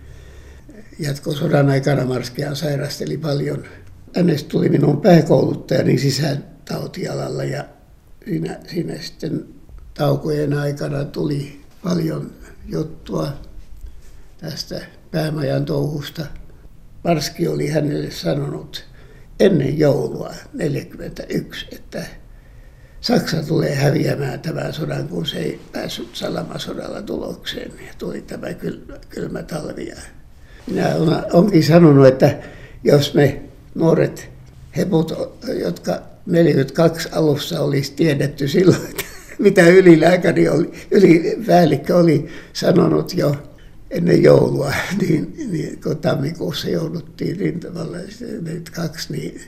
Jatkosodan 0.99 1.68
aikana 1.68 2.05
Marskia 2.05 2.55
sairasteli 2.55 3.16
paljon. 3.16 3.64
Hänestä 4.16 4.49
tuli 4.49 4.68
minun 4.68 5.01
pääkouluttajani 5.01 5.99
sisään 5.99 6.44
tautialalla 6.64 7.44
ja 7.44 7.64
siinä, 8.25 8.61
siinä 8.68 8.94
sitten 9.03 9.44
taukojen 9.94 10.53
aikana 10.53 11.05
tuli 11.05 11.61
paljon 11.83 12.31
juttua 12.66 13.33
tästä 14.38 14.81
päämajan 15.11 15.64
touhusta. 15.64 16.27
Marski 17.07 17.49
oli 17.49 17.69
hänelle 17.69 18.11
sanonut 18.11 18.85
ennen 19.40 19.79
joulua 19.79 20.29
1941, 20.29 21.66
että 21.73 22.03
Saksa 23.01 23.42
tulee 23.42 23.75
häviämään 23.75 24.40
tämän 24.40 24.73
sodan, 24.73 25.09
kun 25.09 25.27
se 25.27 25.38
ei 25.38 25.61
päässyt 25.73 26.09
salamasodalla 26.12 27.03
tulokseen. 27.03 27.73
Ja 27.87 27.92
tuli 27.99 28.23
tämä 28.23 28.55
kylmä, 28.55 28.95
kylmä 29.09 29.42
talvi. 29.42 29.92
Minä 30.66 30.88
onkin 31.33 31.64
sanonut, 31.64 32.07
että 32.07 32.38
jos 32.85 33.14
me 33.14 33.42
nuoret 33.75 34.31
heput, 34.77 35.12
jotka 35.61 36.03
42 36.27 37.09
alussa 37.12 37.61
olisi 37.61 37.92
tiedetty 37.92 38.49
silloin, 38.49 38.97
mitä 39.38 39.69
ylilääkäri 39.69 40.49
oli, 40.49 40.73
ylipäällikkö 40.90 41.97
oli 41.97 42.29
sanonut 42.53 43.14
jo 43.14 43.37
ennen 43.96 44.22
joulua, 44.22 44.72
niin, 45.00 45.35
niin 45.52 45.80
kun 45.82 45.96
tammikuussa 45.96 46.68
jouduttiin 46.68 47.37
rintamalle 47.37 47.98
kaksi, 48.74 49.12
niin 49.12 49.40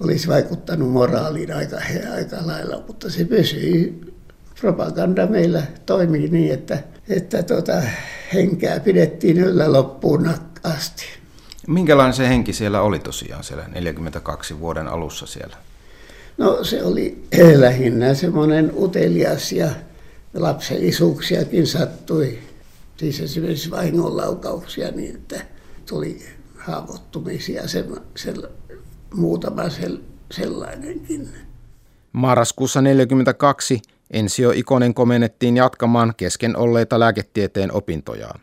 olisi 0.00 0.28
vaikuttanut 0.28 0.90
moraaliin 0.90 1.54
aika, 1.54 1.76
aika 2.14 2.36
lailla, 2.46 2.84
mutta 2.86 3.10
se 3.10 3.24
pysyi. 3.24 4.00
Propaganda 4.60 5.26
meillä 5.26 5.62
toimii 5.86 6.28
niin, 6.28 6.54
että, 6.54 6.78
että 7.08 7.42
tota, 7.42 7.82
henkeä 8.34 8.80
pidettiin 8.80 9.38
yllä 9.38 9.72
loppuun 9.72 10.30
asti. 10.62 11.04
Minkälainen 11.66 12.14
se 12.14 12.28
henki 12.28 12.52
siellä 12.52 12.80
oli 12.82 12.98
tosiaan 12.98 13.44
siellä 13.44 13.64
42 13.74 14.60
vuoden 14.60 14.88
alussa 14.88 15.26
siellä? 15.26 15.56
No 16.38 16.64
se 16.64 16.82
oli 16.82 17.24
lähinnä 17.54 18.14
semmoinen 18.14 18.72
utelias 18.76 19.52
ja 19.52 19.68
lapsellisuuksiakin 20.34 21.66
sattui. 21.66 22.38
Siis 22.98 23.20
esimerkiksi 23.20 23.70
vahingonlaukauksia 23.70 24.90
niin, 24.90 25.14
että 25.14 25.40
tuli 25.88 26.22
haavoittumisia, 26.56 27.68
se, 27.68 27.84
se, 28.16 28.34
muutama 29.14 29.68
sel, 29.68 29.98
sellainenkin. 30.30 31.28
Marraskuussa 32.12 32.80
1942 32.80 33.80
Ensio 34.10 34.50
Ikonen 34.50 34.94
komennettiin 34.94 35.56
jatkamaan 35.56 36.14
kesken 36.16 36.56
olleita 36.56 37.00
lääketieteen 37.00 37.72
opintojaan. 37.72 38.40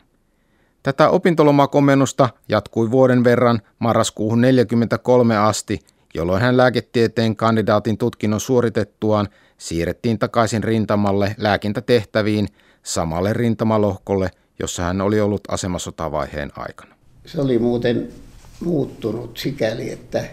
Tätä 0.83 1.09
opintolomakomennusta 1.09 2.29
jatkui 2.49 2.91
vuoden 2.91 3.23
verran 3.23 3.61
marraskuuhun 3.79 4.41
43 4.41 5.37
asti, 5.37 5.79
jolloin 6.13 6.41
hän 6.41 6.57
lääketieteen 6.57 7.35
kandidaatin 7.35 7.97
tutkinnon 7.97 8.39
suoritettuaan 8.39 9.27
siirrettiin 9.57 10.19
takaisin 10.19 10.63
rintamalle 10.63 11.35
lääkintätehtäviin 11.37 12.47
samalle 12.83 13.33
rintamalohkolle, 13.33 14.31
jossa 14.59 14.83
hän 14.83 15.01
oli 15.01 15.21
ollut 15.21 15.41
asemasotavaiheen 15.47 16.51
aikana. 16.55 16.95
Se 17.25 17.41
oli 17.41 17.59
muuten 17.59 18.09
muuttunut 18.59 19.37
sikäli, 19.37 19.91
että 19.91 20.23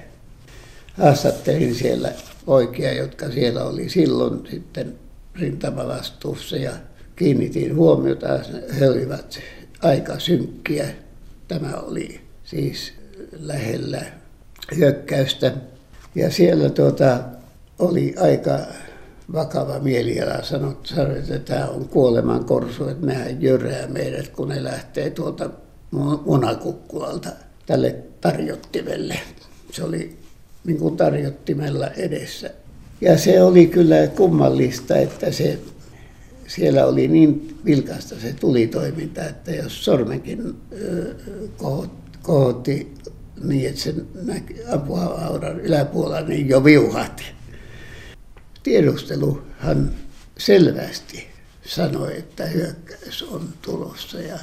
haastattelin 0.98 1.74
siellä 1.74 2.12
poikia, 2.46 2.92
jotka 2.92 3.30
siellä 3.30 3.64
oli 3.64 3.88
silloin 3.88 4.46
sitten 4.50 4.94
rintamavastuussa 5.34 6.56
ja 6.56 6.72
kiinnitin 7.16 7.76
huomiota, 7.76 8.28
he 8.80 8.90
olivat 8.90 9.38
aika 9.82 10.18
synkkiä. 10.18 10.86
Tämä 11.48 11.76
oli 11.76 12.20
siis 12.44 12.92
lähellä 13.32 14.02
hyökkäystä. 14.76 15.52
Ja 16.14 16.30
siellä 16.30 16.70
tuota, 16.70 17.20
oli 17.78 18.14
aika 18.20 18.58
vakava 19.32 19.78
mieliala. 19.78 20.42
Sanot, 20.42 20.94
että 21.18 21.38
tämä 21.38 21.66
on 21.66 21.88
kuoleman 21.88 22.44
korsu, 22.44 22.88
että 22.88 23.06
nehän 23.06 23.42
jyrää 23.42 23.86
meidät, 23.86 24.28
kun 24.28 24.48
ne 24.48 24.64
lähtee 24.64 25.10
tuolta 25.10 25.50
munakukkulalta 26.26 27.28
tälle 27.66 27.96
tarjottimelle. 28.20 29.20
Se 29.72 29.84
oli 29.84 30.16
niin 30.64 30.78
kuin 30.78 30.96
tarjottimella 30.96 31.88
edessä. 31.88 32.50
Ja 33.00 33.18
se 33.18 33.42
oli 33.42 33.66
kyllä 33.66 34.06
kummallista, 34.06 34.96
että 34.96 35.32
se, 35.32 35.58
siellä 36.46 36.86
oli 36.86 37.08
niin 37.08 37.58
vilkasta 37.64 38.14
se 38.22 38.32
tulitoiminta, 38.40 39.24
että 39.24 39.50
jos 39.50 39.84
sormenkin 39.84 40.54
kohotti 42.22 42.94
niin, 43.42 43.68
että 43.68 43.80
se 43.80 43.94
näki 44.22 44.56
ampuhaudan 44.72 45.60
yläpuolella, 45.60 46.28
niin 46.28 46.48
jo 46.48 46.64
viuhahti. 46.64 47.22
Tiedusteluhan 48.62 49.90
selvästi 50.38 51.28
sanoi, 51.66 52.18
että 52.18 52.46
hyökkäys 52.46 53.22
on 53.22 53.48
tulossa 53.62 54.20
ja 54.20 54.38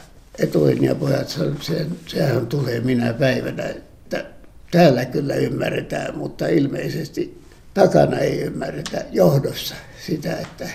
ja 0.81 0.95
pojat 0.95 1.29
sanoivat, 1.29 1.69
että 1.69 1.95
sehän 2.07 2.47
tulee 2.47 2.79
minä 2.79 3.13
päivänä, 3.13 3.63
että 3.63 4.25
täällä 4.71 5.05
kyllä 5.05 5.35
ymmärretään, 5.35 6.17
mutta 6.17 6.47
ilmeisesti 6.47 7.41
takana 7.73 8.17
ei 8.17 8.41
ymmärretä 8.41 9.05
johdossa 9.11 9.75
sitä, 10.05 10.37
että 10.37 10.69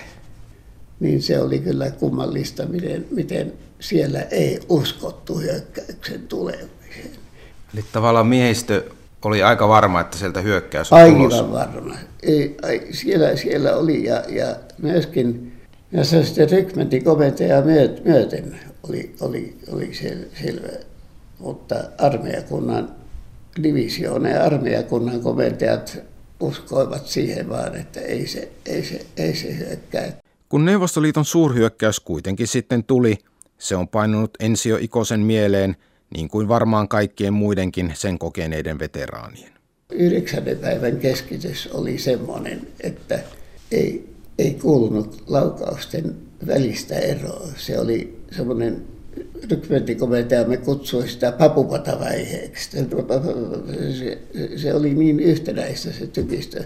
niin 0.99 1.21
se 1.21 1.39
oli 1.39 1.59
kyllä 1.59 1.91
kummallista, 1.91 2.65
miten, 2.65 3.05
miten 3.11 3.53
siellä 3.79 4.21
ei 4.21 4.59
uskottu 4.69 5.37
hyökkäyksen 5.37 6.27
tulemiseen. 6.27 7.11
Eli 7.73 7.85
tavallaan 7.91 8.27
miehistö 8.27 8.83
oli 9.23 9.43
aika 9.43 9.67
varma, 9.67 10.01
että 10.01 10.17
sieltä 10.17 10.41
hyökkäys 10.41 10.91
on 10.91 10.99
Aivan 10.99 11.17
tulossa. 11.17 11.51
varma. 11.51 11.95
Ei, 12.23 12.57
ai, 12.63 12.81
siellä, 12.91 13.35
siellä 13.35 13.75
oli 13.75 14.03
ja, 14.03 14.23
ja 14.29 14.55
myöskin 14.77 15.55
ja 15.91 16.03
se 16.03 16.23
sitten 16.23 16.51
rykmentin 16.51 17.03
komentaja 17.03 17.61
myöten 18.05 18.59
oli, 18.89 19.15
oli, 19.21 19.57
oli 19.71 19.93
sel, 19.93 20.17
selvä. 20.43 20.69
Mutta 21.39 21.75
armeijakunnan 21.97 22.95
divisioon 23.63 24.25
ja 24.25 24.43
armeijakunnan 24.43 25.21
komentajat 25.21 25.97
uskoivat 26.39 27.07
siihen 27.07 27.49
vaan, 27.49 27.75
että 27.75 27.99
ei 27.99 28.27
se, 28.27 28.51
ei 28.65 28.83
se, 28.83 29.05
ei 29.17 29.35
se 29.35 29.57
hyökkää. 29.57 30.11
Kun 30.49 30.65
Neuvostoliiton 30.65 31.25
suurhyökkäys 31.25 31.99
kuitenkin 31.99 32.47
sitten 32.47 32.83
tuli, 32.83 33.17
se 33.57 33.75
on 33.75 33.87
painunut 33.87 34.31
Ensio 34.39 34.77
Ikosen 34.81 35.19
mieleen, 35.19 35.75
niin 36.15 36.27
kuin 36.27 36.47
varmaan 36.47 36.87
kaikkien 36.87 37.33
muidenkin 37.33 37.93
sen 37.95 38.19
kokeneiden 38.19 38.79
veteraanien. 38.79 39.51
Yhdeksännen 39.91 40.57
päivän 40.57 40.97
keskitys 40.97 41.69
oli 41.73 41.97
semmoinen, 41.97 42.67
että 42.81 43.19
ei, 43.71 44.09
ei 44.39 44.53
kuulunut 44.53 45.23
laukausten 45.27 46.15
välistä 46.47 46.95
eroa. 46.95 47.47
Se 47.55 47.79
oli 47.79 48.19
semmoinen 48.31 48.81
me 50.47 50.57
kutsui 50.57 51.07
sitä 51.07 51.31
papupatavaiheeksi. 51.31 52.69
Se, 52.71 54.17
se 54.55 54.73
oli 54.73 54.93
niin 54.93 55.19
yhtenäistä 55.19 55.91
se 55.91 56.07
tykistö. 56.07 56.63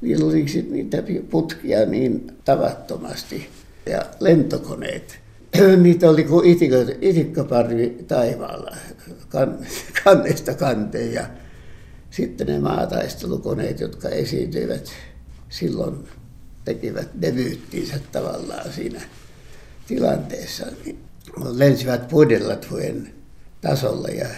Niillä 0.00 0.26
oli 0.26 0.44
niitä 0.70 1.02
putkia 1.30 1.86
niin 1.86 2.32
tavattomasti. 2.44 3.46
Ja 3.86 4.06
lentokoneet. 4.20 5.20
Niitä 5.82 6.10
oli 6.10 6.24
kuin 6.24 6.56
itikkaparvi 7.00 8.04
taivaalla, 8.08 8.76
kan, 9.28 9.58
kannesta 10.04 10.54
kanteen. 10.54 11.12
Ja 11.12 11.26
sitten 12.10 12.46
ne 12.46 12.58
maataistelukoneet, 12.58 13.80
jotka 13.80 14.08
esiintyivät 14.08 14.90
silloin, 15.48 16.08
tekivät 16.64 17.08
debyyttinsä 17.22 18.00
tavallaan 18.12 18.72
siinä 18.72 19.00
tilanteessa. 19.86 20.66
Niin 20.84 20.98
lensivät 21.52 22.08
puidellatuen 22.08 23.14
tasolle 23.60 24.08
ja 24.08 24.28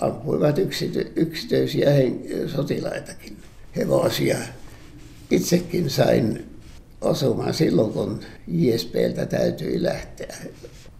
ampuivat 0.00 0.58
yksity, 0.58 1.12
yksityisiä 1.16 1.90
hen- 1.90 2.48
sotilaitakin, 2.48 3.36
hevosia. 3.76 4.38
Itsekin 5.30 5.90
sain 5.90 6.55
osumaan 7.00 7.54
silloin, 7.54 7.92
kun 7.92 8.20
JSPltä 8.48 9.26
täytyi 9.26 9.82
lähteä. 9.82 10.36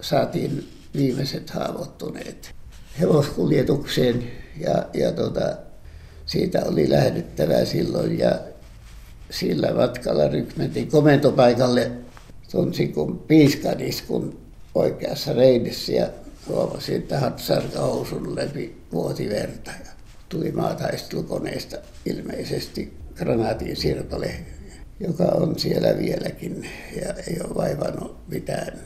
Saatiin 0.01 0.67
viimeiset 0.95 1.49
haavoittuneet 1.49 2.55
hevoskuljetukseen 2.99 4.31
ja, 4.59 4.85
ja 4.93 5.11
tota, 5.11 5.57
siitä 6.25 6.63
oli 6.65 6.89
lähdettävä 6.89 7.65
silloin 7.65 8.19
ja 8.19 8.39
sillä 9.29 9.73
matkalla 9.73 10.27
rykmentin 10.27 10.91
komentopaikalle 10.91 11.91
tunsin 12.51 12.93
kun 12.93 13.19
piiskaniskun 13.19 14.39
oikeassa 14.75 15.33
reidissä 15.33 15.91
ja 15.91 16.09
huomasin, 16.47 16.95
että 16.95 17.19
hatsarkahousun 17.19 18.35
läpi 18.35 18.77
vuoti 18.91 19.29
verta. 19.29 19.71
Ja 19.85 19.91
tuli 20.29 20.51
maataistelukoneesta 20.51 21.77
ilmeisesti 22.05 22.93
granaatin 23.15 23.75
sirpale, 23.75 24.33
joka 24.99 25.23
on 25.23 25.59
siellä 25.59 25.97
vieläkin 25.97 26.69
ja 27.01 27.13
ei 27.27 27.37
ole 27.43 27.55
vaivannut 27.55 28.17
mitään. 28.27 28.79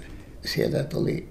Sieltä 0.46 0.84
tuli 0.84 1.28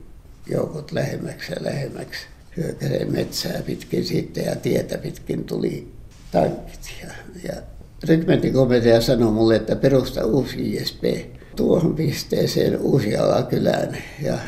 joukot 0.50 0.92
lähemmäksi 0.92 1.52
ja 1.52 1.58
lähemmäksi 1.60 2.20
hyökäseen 2.56 3.12
metsää 3.12 3.62
pitkin 3.66 4.04
sitten 4.04 4.44
ja 4.44 4.56
tietä 4.56 4.98
pitkin 4.98 5.44
tuli 5.44 5.92
tankit. 6.32 6.80
Ja, 7.02 7.12
ja 7.44 7.62
rykmentin 8.08 8.52
komitea 8.52 9.00
sanoi 9.00 9.32
mulle, 9.32 9.56
että 9.56 9.76
perusta 9.76 10.24
uusi 10.24 10.74
ISP 10.74 11.04
tuohon 11.56 11.94
pisteeseen 11.94 12.80
Uusialakylään 12.80 13.96
ja 14.22 14.38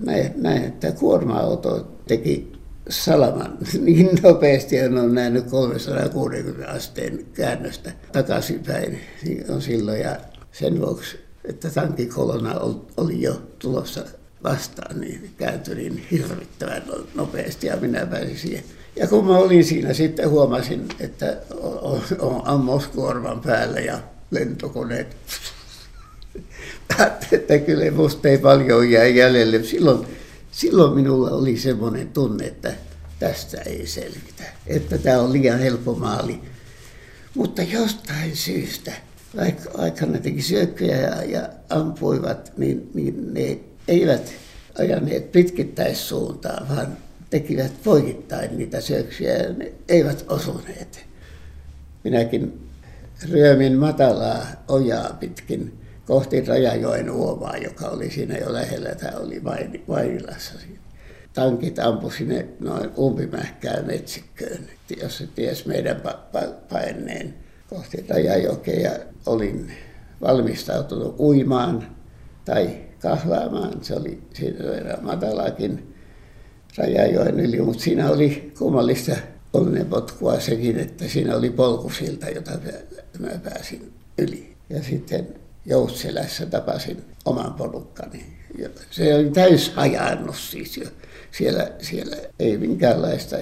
näin, 0.00 0.32
näin 0.36 0.64
että 0.64 0.92
kuorma-auto 0.92 1.98
teki 2.08 2.49
salaman 2.90 3.58
niin 3.84 4.10
nopeasti, 4.22 4.78
että 4.78 5.00
on 5.00 5.14
nähnyt 5.14 5.46
360 5.46 6.72
asteen 6.72 7.26
käännöstä 7.34 7.92
takaisinpäin 8.12 9.00
niin 9.24 9.50
on 9.50 9.62
silloin 9.62 10.00
ja 10.00 10.16
sen 10.52 10.80
vuoksi, 10.80 11.20
että 11.44 11.70
tankikolona 11.70 12.60
oli 12.96 13.22
jo 13.22 13.42
tulossa 13.58 14.04
vastaan, 14.44 15.00
niin 15.00 15.30
kääntyi 15.36 15.74
niin 15.74 16.06
hirvittävän 16.10 16.82
nopeasti 17.14 17.66
ja 17.66 17.76
minä 17.76 18.06
pääsin 18.06 18.38
siihen. 18.38 18.64
Ja 18.96 19.06
kun 19.06 19.26
mä 19.26 19.38
olin 19.38 19.64
siinä, 19.64 19.92
sitten 19.92 20.30
huomasin, 20.30 20.88
että 21.00 21.36
on, 21.60 22.02
on 22.18 22.42
ammoskuorman 22.44 23.40
päällä 23.40 23.80
ja 23.80 23.98
lentokoneet 24.30 25.16
että 27.32 27.58
kyllä 27.58 27.90
musta 27.90 28.28
ei 28.28 28.38
paljon 28.38 28.90
jää 28.90 29.06
jäljelle. 29.06 29.62
Silloin, 29.62 30.06
silloin 30.50 30.94
minulla 30.94 31.30
oli 31.30 31.58
semmoinen 31.58 32.08
tunne, 32.08 32.44
että 32.46 32.74
tästä 33.18 33.60
ei 33.60 33.86
selvitä, 33.86 34.44
että 34.66 34.98
tämä 34.98 35.20
on 35.20 35.32
liian 35.32 35.58
helppo 35.58 35.94
maali. 35.94 36.40
Mutta 37.34 37.62
jostain 37.62 38.36
syystä, 38.36 38.92
vaikka, 39.78 40.06
ne 40.06 40.18
teki 40.18 40.42
syökköjä 40.42 40.96
ja, 40.96 41.24
ja 41.24 41.48
ampuivat, 41.68 42.52
niin, 42.56 42.90
niin 42.94 43.34
ne 43.34 43.60
eivät 43.88 44.32
ajaneet 44.78 45.32
pitkittäissuuntaan, 45.32 46.68
vaan 46.68 46.96
tekivät 47.30 47.72
poikittain 47.84 48.58
niitä 48.58 48.80
syöksyjä 48.80 49.36
ja 49.36 49.52
ne 49.52 49.72
eivät 49.88 50.24
osuneet. 50.28 51.06
Minäkin 52.04 52.70
ryömin 53.30 53.78
matalaa 53.78 54.46
ojaa 54.68 55.16
pitkin 55.20 55.79
kohti 56.10 56.40
Rajajoen 56.40 57.10
uomaa, 57.10 57.56
joka 57.56 57.86
oli 57.88 58.10
siinä 58.10 58.38
jo 58.38 58.52
lähellä, 58.52 58.94
tämä 58.94 59.18
oli 59.18 59.44
Vainilassa. 59.88 60.54
Tankit 61.32 61.78
ampu 61.78 62.10
sinne 62.10 62.48
noin 62.60 62.90
umpimähkään 62.98 63.86
metsikköön, 63.86 64.68
jos 65.02 65.18
se 65.18 65.26
ties 65.26 65.66
meidän 65.66 65.96
pa- 65.96 66.36
pa- 66.36 66.54
paineen 66.68 67.34
kohti 67.68 68.04
Rajajokea. 68.08 68.80
Ja 68.80 68.98
olin 69.26 69.72
valmistautunut 70.20 71.20
uimaan 71.20 71.96
tai 72.44 72.70
kahlaamaan. 72.98 73.84
Se 73.84 73.94
oli 73.94 74.22
siinä 74.34 74.64
verran 74.64 75.04
matalakin 75.04 75.94
Rajajoen 76.78 77.40
yli, 77.40 77.60
mutta 77.62 77.82
siinä 77.82 78.10
oli 78.10 78.52
kummallista 78.58 79.16
onnenpotkua 79.52 80.40
sekin, 80.40 80.78
että 80.78 81.08
siinä 81.08 81.36
oli 81.36 81.50
polkusilta, 81.50 82.28
jota 82.28 82.50
mä 83.18 83.28
pääsin 83.44 83.92
yli. 84.18 84.56
Ja 84.70 84.82
sitten 84.82 85.40
Joutselässä 85.66 86.46
tapasin 86.46 87.04
oman 87.24 87.54
porukkani. 87.54 88.26
Se 88.90 89.14
oli 89.14 89.30
täys 89.30 89.74
hajannus 89.74 90.50
siis 90.50 90.76
jo. 90.76 90.86
Siellä, 91.30 91.70
siellä 91.78 92.16
ei 92.38 92.58
minkäänlaista 92.58 93.36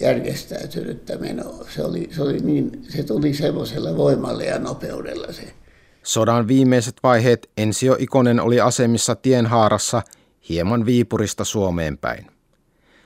järjestäytynyttä 0.00 1.16
menoa. 1.16 1.64
Se, 1.74 1.84
oli, 1.84 2.08
se, 2.14 2.22
oli 2.22 2.38
niin, 2.38 2.84
se 2.88 3.02
tuli 3.02 3.34
semmoisella 3.34 3.96
voimalla 3.96 4.42
ja 4.42 4.58
nopeudella 4.58 5.32
se. 5.32 5.54
Sodan 6.02 6.48
viimeiset 6.48 6.94
vaiheet 7.02 7.50
Ensio 7.56 7.96
Ikonen 7.98 8.40
oli 8.40 8.60
asemissa 8.60 9.14
tienhaarassa 9.14 10.02
hieman 10.48 10.86
Viipurista 10.86 11.44
Suomeen 11.44 11.98
päin. 11.98 12.26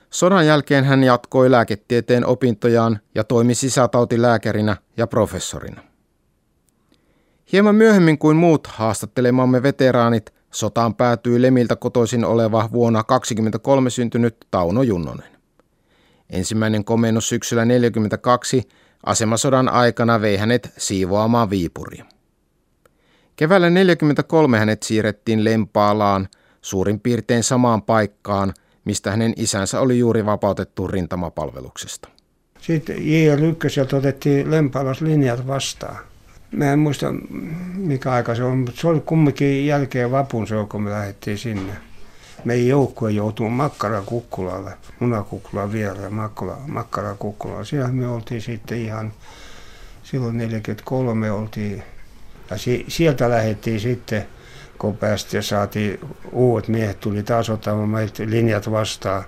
Sodan 0.09 0.47
jälkeen 0.47 0.83
hän 0.83 1.03
jatkoi 1.03 1.51
lääketieteen 1.51 2.25
opintojaan 2.25 2.99
ja 3.15 3.23
toimi 3.23 3.55
sisätautilääkärinä 3.55 4.77
ja 4.97 5.07
professorina. 5.07 5.92
Hieman 7.53 7.75
myöhemmin 7.75 8.17
kuin 8.17 8.37
muut 8.37 8.67
haastattelemamme 8.67 9.63
veteraanit, 9.63 10.33
sotaan 10.51 10.95
päätyi 10.95 11.41
Lemiltä 11.41 11.75
kotoisin 11.75 12.25
oleva 12.25 12.69
vuonna 12.71 13.03
23 13.03 13.89
syntynyt 13.89 14.35
Tauno 14.51 14.83
Junnonen. 14.83 15.31
Ensimmäinen 16.29 16.85
komennus 16.85 17.29
syksyllä 17.29 17.61
1942 17.61 18.63
asemasodan 19.05 19.69
aikana 19.69 20.21
vei 20.21 20.37
hänet 20.37 20.73
siivoamaan 20.77 21.49
Viipuria. 21.49 22.05
Keväällä 23.35 23.67
1943 23.67 24.59
hänet 24.59 24.83
siirrettiin 24.83 25.43
Lempaalaan 25.43 26.27
suurin 26.61 26.99
piirtein 26.99 27.43
samaan 27.43 27.81
paikkaan, 27.81 28.53
mistä 28.85 29.11
hänen 29.11 29.33
isänsä 29.35 29.79
oli 29.79 29.99
juuri 29.99 30.25
vapautettu 30.25 30.87
rintamapalveluksesta. 30.87 32.09
Sitten 32.59 32.97
JL1 32.97 33.95
otettiin 33.95 34.51
Lempaalas 34.51 35.01
linjat 35.01 35.47
vastaan. 35.47 36.12
Mä 36.53 36.73
en 36.73 36.79
muista 36.79 37.13
mikä 37.75 38.11
aika 38.11 38.35
se 38.35 38.43
on, 38.43 38.57
mutta 38.57 38.81
se 38.81 38.87
oli 38.87 38.99
kumminkin 38.99 39.67
jälkeen 39.67 40.11
vapun 40.11 40.47
se 40.47 40.55
kun 40.69 40.83
me 40.83 40.89
lähdettiin 40.89 41.37
sinne. 41.37 41.73
Meidän 42.45 42.67
joukkue 42.67 43.11
joutui 43.11 43.49
Makkarakukkulalle, 43.49 44.71
munakukkula 44.99 45.71
vielä, 45.71 46.09
makkara, 46.09 46.57
Makkarakukkulalle. 46.67 47.65
Siellä 47.65 47.87
me 47.87 48.07
oltiin 48.07 48.41
sitten 48.41 48.77
ihan, 48.77 49.13
silloin 50.03 50.37
43 50.37 51.31
oltiin, 51.31 51.83
ja 52.49 52.57
si, 52.57 52.85
sieltä 52.87 53.29
lähdettiin 53.29 53.79
sitten, 53.79 54.27
kun 54.77 54.97
päästiin 54.97 55.37
ja 55.37 55.41
saatiin, 55.41 55.99
uudet 56.31 56.67
miehet 56.67 56.99
tuli 56.99 57.23
taas 57.23 57.49
ottamaan 57.49 58.09
linjat 58.25 58.71
vastaan, 58.71 59.23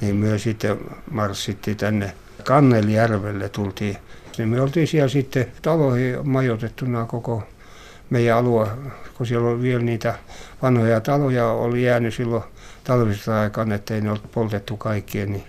niin 0.00 0.16
me 0.16 0.38
sitten 0.38 0.78
marssittiin 1.10 1.76
tänne 1.76 2.12
Kannelijärvelle 2.44 3.48
tultiin 3.48 3.96
niin 4.38 4.48
me 4.48 4.60
oltiin 4.60 4.86
siellä 4.86 5.08
sitten 5.08 5.46
taloihin 5.62 6.28
majoitettuna 6.28 7.04
koko 7.04 7.42
meidän 8.10 8.36
alue, 8.36 8.66
kun 9.14 9.26
siellä 9.26 9.48
oli 9.48 9.62
vielä 9.62 9.82
niitä 9.82 10.14
vanhoja 10.62 11.00
taloja 11.00 11.46
oli 11.46 11.84
jäänyt 11.84 12.14
silloin 12.14 12.42
talvisesta 12.84 13.40
aikana, 13.40 13.74
ettei 13.74 14.00
ne 14.00 14.08
ollut 14.10 14.32
poltettu 14.32 14.76
kaikkien, 14.76 15.32
niin 15.32 15.44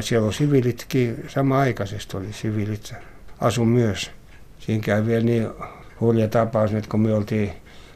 siellä 0.00 0.26
on 0.26 0.32
siviilitkin, 0.32 1.24
sama-aikaisesti 1.28 2.16
oli 2.16 2.32
siviilit 2.32 2.94
asu 3.40 3.64
myös. 3.64 4.10
Siinä 4.58 4.82
käy 4.82 5.06
vielä 5.06 5.24
niin 5.24 5.48
hurja 6.00 6.28
tapaus, 6.28 6.74
että 6.74 6.90
kun 6.90 7.00
me 7.00 7.14
oltiin 7.14 7.52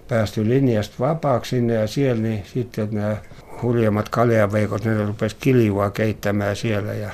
päästy 0.08 0.48
linjasta 0.48 0.94
vapaaksi 0.98 1.48
sinne 1.48 1.74
ja 1.74 1.86
siellä, 1.86 2.22
niin 2.22 2.42
sitten 2.54 2.88
nämä 2.90 3.16
hurjemmat 3.62 4.08
kaljaveikot, 4.08 4.84
ne 4.84 5.04
rupesivat 5.06 5.42
kiljua 5.42 5.90
keittämään 5.90 6.56
siellä 6.56 6.92
ja 6.92 7.10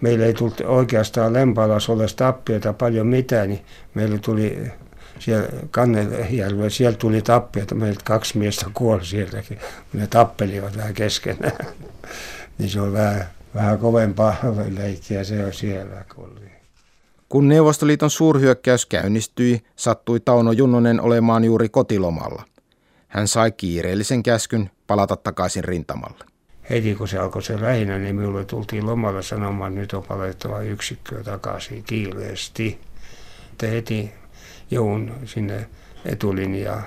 meillä 0.00 0.26
ei 0.26 0.34
tullut 0.34 0.60
oikeastaan 0.60 1.32
Lempalassa 1.32 1.92
ole 1.92 2.06
tappiota 2.16 2.72
paljon 2.72 3.06
mitään, 3.06 3.48
niin 3.48 3.64
meillä 3.94 4.18
tuli 4.18 4.70
siellä 5.18 5.48
Kannejärvellä, 5.70 6.70
siellä 6.70 6.98
tuli 6.98 7.22
tappiota, 7.22 7.74
meiltä 7.74 8.00
kaksi 8.04 8.38
miestä 8.38 8.66
kuoli 8.74 9.04
sieltäkin, 9.04 9.58
ne 9.92 10.06
tappelivat 10.06 10.76
vähän 10.76 10.94
keskenään. 10.94 11.66
niin 12.58 12.70
se 12.70 12.80
on 12.80 12.92
vähän, 12.92 13.26
vähän 13.54 13.78
kovempaa 13.78 14.34
leikkiä 14.76 15.24
se 15.24 15.44
on 15.44 15.52
siellä. 15.52 16.04
Kun 17.28 17.48
Neuvostoliiton 17.48 18.10
suurhyökkäys 18.10 18.86
käynnistyi, 18.86 19.62
sattui 19.76 20.20
Tauno 20.20 20.52
Junnonen 20.52 21.00
olemaan 21.00 21.44
juuri 21.44 21.68
kotilomalla. 21.68 22.42
Hän 23.08 23.28
sai 23.28 23.52
kiireellisen 23.52 24.22
käskyn 24.22 24.70
palata 24.86 25.16
takaisin 25.16 25.64
rintamalle 25.64 26.35
heti 26.70 26.94
kun 26.94 27.08
se 27.08 27.18
alkoi 27.18 27.42
se 27.42 27.56
rähinä, 27.56 27.98
niin 27.98 28.16
minulle 28.16 28.44
tultiin 28.44 28.86
lomalla 28.86 29.22
sanomaan, 29.22 29.72
että 29.72 29.80
nyt 29.80 29.92
on 29.92 30.02
palettava 30.02 30.60
yksikköä 30.60 31.22
takaisin 31.22 31.82
kiireesti. 31.82 32.80
Että 33.52 33.66
heti 33.66 34.12
joun 34.70 35.12
sinne 35.24 35.66
etulinjaan 36.04 36.82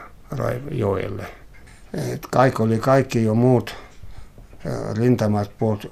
joelle. 0.72 1.26
Et 2.14 2.28
kaikki 2.32 2.64
oli 2.64 2.78
kaikki 2.78 3.24
jo 3.24 3.34
muut 3.34 3.76
rintamat 4.98 5.58
puolet 5.58 5.92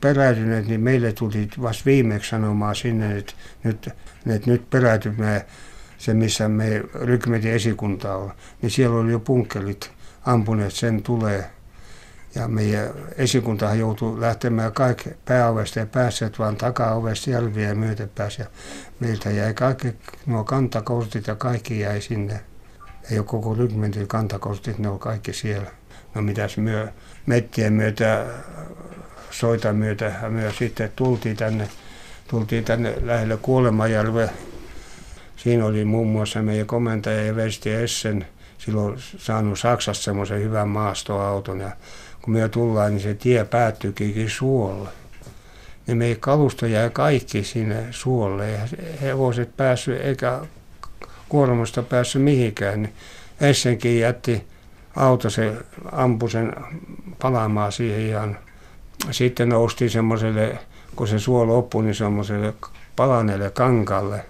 peräytyneet, 0.00 0.66
niin 0.66 0.80
meille 0.80 1.12
tuli 1.12 1.48
vasta 1.62 1.82
viimeksi 1.86 2.30
sanomaan 2.30 2.76
sinne, 2.76 3.18
että 3.18 3.32
nyt, 3.64 3.88
että 4.26 4.50
nyt 4.50 4.70
peräytymme 4.70 5.46
se, 5.98 6.14
missä 6.14 6.48
me 6.48 6.82
rykmetin 6.94 7.52
esikunta 7.52 8.16
on. 8.16 8.32
Niin 8.62 8.70
siellä 8.70 8.98
oli 8.98 9.12
jo 9.12 9.20
punkkelit 9.20 9.90
ampuneet, 10.26 10.72
sen 10.72 11.02
tulee 11.02 11.50
ja 12.34 12.48
meidän 12.48 12.90
esikuntahan 13.16 13.78
joutui 13.78 14.20
lähtemään 14.20 14.72
kaikki 14.72 15.10
pääovesta 15.24 15.78
ja 15.78 15.86
päässeet 15.86 16.38
vaan 16.38 16.56
takaovesta 16.56 17.30
jälviä 17.30 17.74
myöten 17.74 18.10
pääsi. 18.14 18.42
Ja 18.42 18.46
meiltä 19.00 19.30
jäi 19.30 19.54
kaikki 19.54 19.94
nuo 20.26 20.44
kantakortit 20.44 21.26
ja 21.26 21.34
kaikki 21.34 21.80
jäi 21.80 22.00
sinne. 22.00 22.40
Ei 23.10 23.18
ole 23.18 23.26
koko 23.26 23.54
rykmentin 23.54 24.08
kantakortit, 24.08 24.78
ne 24.78 24.88
on 24.88 24.98
kaikki 24.98 25.32
siellä. 25.32 25.70
No 26.14 26.22
mitäs 26.22 26.56
myö, 26.56 26.88
mettien 27.26 27.72
myötä, 27.72 28.26
soita 29.30 29.72
myötä 29.72 30.12
ja 30.22 30.30
myö 30.30 30.52
sitten 30.52 30.92
tultiin 30.96 31.36
tänne, 31.36 31.68
tultiin 32.28 32.64
tänne 32.64 32.94
lähelle 33.02 33.36
Kuolemajärve. 33.36 34.30
Siinä 35.36 35.64
oli 35.64 35.84
muun 35.84 36.08
muassa 36.08 36.42
meidän 36.42 36.66
komentaja 36.66 37.22
Eversti 37.22 37.70
Essen, 37.70 38.26
silloin 38.58 38.94
saanut 38.98 39.58
Saksassa 39.58 40.02
semmoisen 40.02 40.40
hyvän 40.40 40.68
maastoauton 40.68 41.60
ja 41.60 41.70
kun 42.24 42.32
me 42.32 42.48
tullaan, 42.48 42.92
niin 42.92 43.00
se 43.00 43.14
tie 43.14 43.44
päättyykin 43.44 44.30
suolle. 44.30 44.88
Niin 45.86 45.96
meidän 45.96 46.20
kalusto 46.20 46.66
jäi 46.66 46.90
kaikki 46.90 47.44
sinne 47.44 47.86
suolle 47.90 48.50
ja 48.50 48.60
hevoset 49.02 49.56
päässyt 49.56 50.00
eikä 50.00 50.40
kuormasta 51.28 51.82
päässyt 51.82 52.22
mihinkään. 52.22 52.82
Niin 52.82 52.94
Essenkin 53.40 54.00
jätti 54.00 54.46
auto, 54.96 55.30
se 55.30 55.52
ampui 55.92 56.30
sen 56.30 56.52
palaamaan 57.20 57.72
siihen 57.72 58.00
ihan. 58.00 58.38
Sitten 59.10 59.48
nousti 59.48 59.88
semmoiselle, 59.88 60.58
kun 60.96 61.08
se 61.08 61.18
suo 61.18 61.46
loppui, 61.46 61.82
niin 61.82 61.94
semmoiselle 61.94 62.54
palaneelle 62.96 63.50
kankalle. 63.50 64.24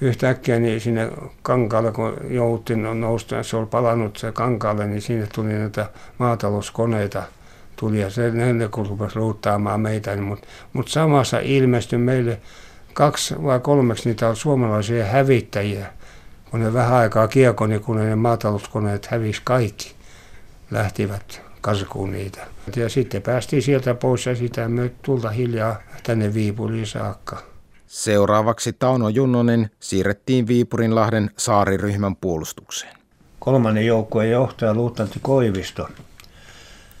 Yhtäkkiä 0.00 0.58
niin 0.58 0.80
sinne 0.80 1.10
kankaalle, 1.42 1.92
kun 1.92 2.16
jouttiin 2.28 3.00
nousta, 3.00 3.42
se 3.42 3.56
oli 3.56 3.66
palannut 3.66 4.16
se 4.16 4.32
kankaalle, 4.32 4.86
niin 4.86 5.02
sinne 5.02 5.26
tuli 5.34 5.52
näitä 5.52 5.90
maatalouskoneita 6.18 7.22
tuli 7.76 8.00
ja 8.00 8.10
se 8.10 8.30
ne 8.30 8.68
kun 8.68 8.86
rupesi 8.86 9.18
luuttaamaan 9.18 9.80
meitä, 9.80 10.14
niin, 10.14 10.24
mutta 10.24 10.48
mut 10.72 10.88
samassa 10.88 11.38
ilmestyi 11.38 11.98
meille 11.98 12.40
kaksi 12.94 13.42
vai 13.42 13.60
kolmeksi 13.60 14.08
niitä 14.08 14.28
on 14.28 14.36
suomalaisia 14.36 15.04
hävittäjiä, 15.04 15.86
kun 16.50 16.60
ne 16.60 16.72
vähän 16.72 16.98
aikaa 16.98 17.28
kiekoni, 17.28 17.78
kun 17.78 17.96
ne 17.96 18.16
maatalouskoneet 18.16 19.06
hävisi 19.06 19.40
kaikki, 19.44 19.94
lähtivät 20.70 21.42
kaskuun 21.60 22.12
niitä. 22.12 22.46
Ja 22.76 22.88
sitten 22.88 23.22
päästiin 23.22 23.62
sieltä 23.62 23.94
pois 23.94 24.26
ja 24.26 24.36
sitä 24.36 24.68
me 24.68 24.90
tulta 25.02 25.30
hiljaa 25.30 25.76
tänne 26.02 26.34
Viipuriin 26.34 26.86
saakka. 26.86 27.49
Seuraavaksi 27.90 28.72
Tauno 28.72 29.08
Junnonen 29.08 29.70
siirrettiin 29.80 30.46
Viipurinlahden 30.46 31.30
saariryhmän 31.36 32.16
puolustukseen. 32.16 32.96
Kolmannen 33.38 33.86
joukkueen 33.86 34.30
johtaja 34.30 34.74
Luuttantti 34.74 35.18
Koivisto 35.22 35.88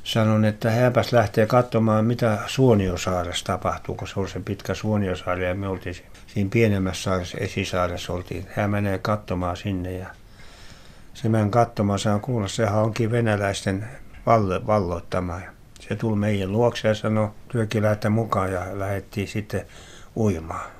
sanoi, 0.04 0.48
että 0.48 0.70
hänpäs 0.70 1.12
lähtee 1.12 1.46
katsomaan, 1.46 2.04
mitä 2.04 2.38
Suoniosaaressa 2.46 3.44
tapahtuu, 3.44 3.94
kun 3.94 4.08
se 4.08 4.20
on 4.20 4.28
se 4.28 4.40
pitkä 4.40 4.74
Suoniosaari 4.74 5.48
ja 5.48 5.54
me 5.54 5.68
oltiin 5.68 5.96
siinä 6.26 6.50
pienemmässä 6.52 7.02
saaressa, 7.02 7.38
esisaaressa 7.38 8.12
oltiin. 8.12 8.46
Hän 8.50 8.70
menee 8.70 8.98
katsomaan 8.98 9.56
sinne 9.56 9.92
ja 9.92 10.06
Se 11.14 11.28
meni 11.28 11.50
katsomaan, 11.50 11.98
saan 11.98 12.20
kuulla, 12.20 12.48
sehän 12.48 12.82
onkin 12.82 13.10
venäläisten 13.10 13.88
vallo, 14.26 14.66
valloittama. 14.66 15.40
Se 15.80 15.96
tuli 15.96 16.16
meidän 16.16 16.52
luokse 16.52 16.88
ja 16.88 16.94
sanoi, 16.94 17.28
työkin 17.48 17.82
mukaan 18.10 18.52
ja 18.52 18.66
lähdettiin 18.72 19.28
sitten 19.28 19.66
uimaan. 20.16 20.79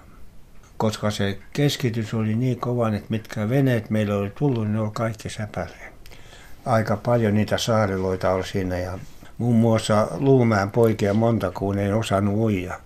Koska 0.81 1.11
se 1.11 1.39
keskitys 1.53 2.15
oli 2.15 2.35
niin 2.35 2.61
kova, 2.61 2.89
että 2.89 3.07
mitkä 3.09 3.49
veneet 3.49 3.91
meillä 3.91 4.17
oli 4.17 4.31
tullut, 4.31 4.65
niin 4.65 4.73
ne 4.73 4.81
oli 4.81 4.91
kaikki 4.93 5.31
säpäleen. 5.31 5.93
Aika 6.67 6.97
paljon 6.97 7.35
niitä 7.35 7.59
saariloita 7.59 8.31
oli 8.31 8.47
siinä 8.47 8.79
ja 8.79 8.99
muun 9.39 9.57
muassa 9.57 10.09
Luumäen 10.19 10.71
poikia 10.71 11.15
monta, 11.15 11.51
kun 11.51 11.79
ei 11.79 11.93
osannut 11.93 12.35
uija, 12.35 12.81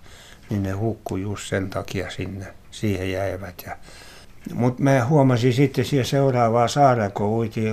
niin 0.49 0.63
ne 0.63 0.71
hukkui 0.71 1.21
just 1.21 1.47
sen 1.47 1.69
takia 1.69 2.11
sinne. 2.11 2.45
Siihen 2.71 3.11
jäivät. 3.11 3.63
Ja 3.65 3.77
mutta 4.53 4.83
mä 4.83 5.05
huomasin 5.05 5.53
sitten 5.53 5.85
siellä 5.85 6.05
seuraavaa 6.05 6.67
saara, 6.67 7.09
kun 7.09 7.27
uiti 7.27 7.65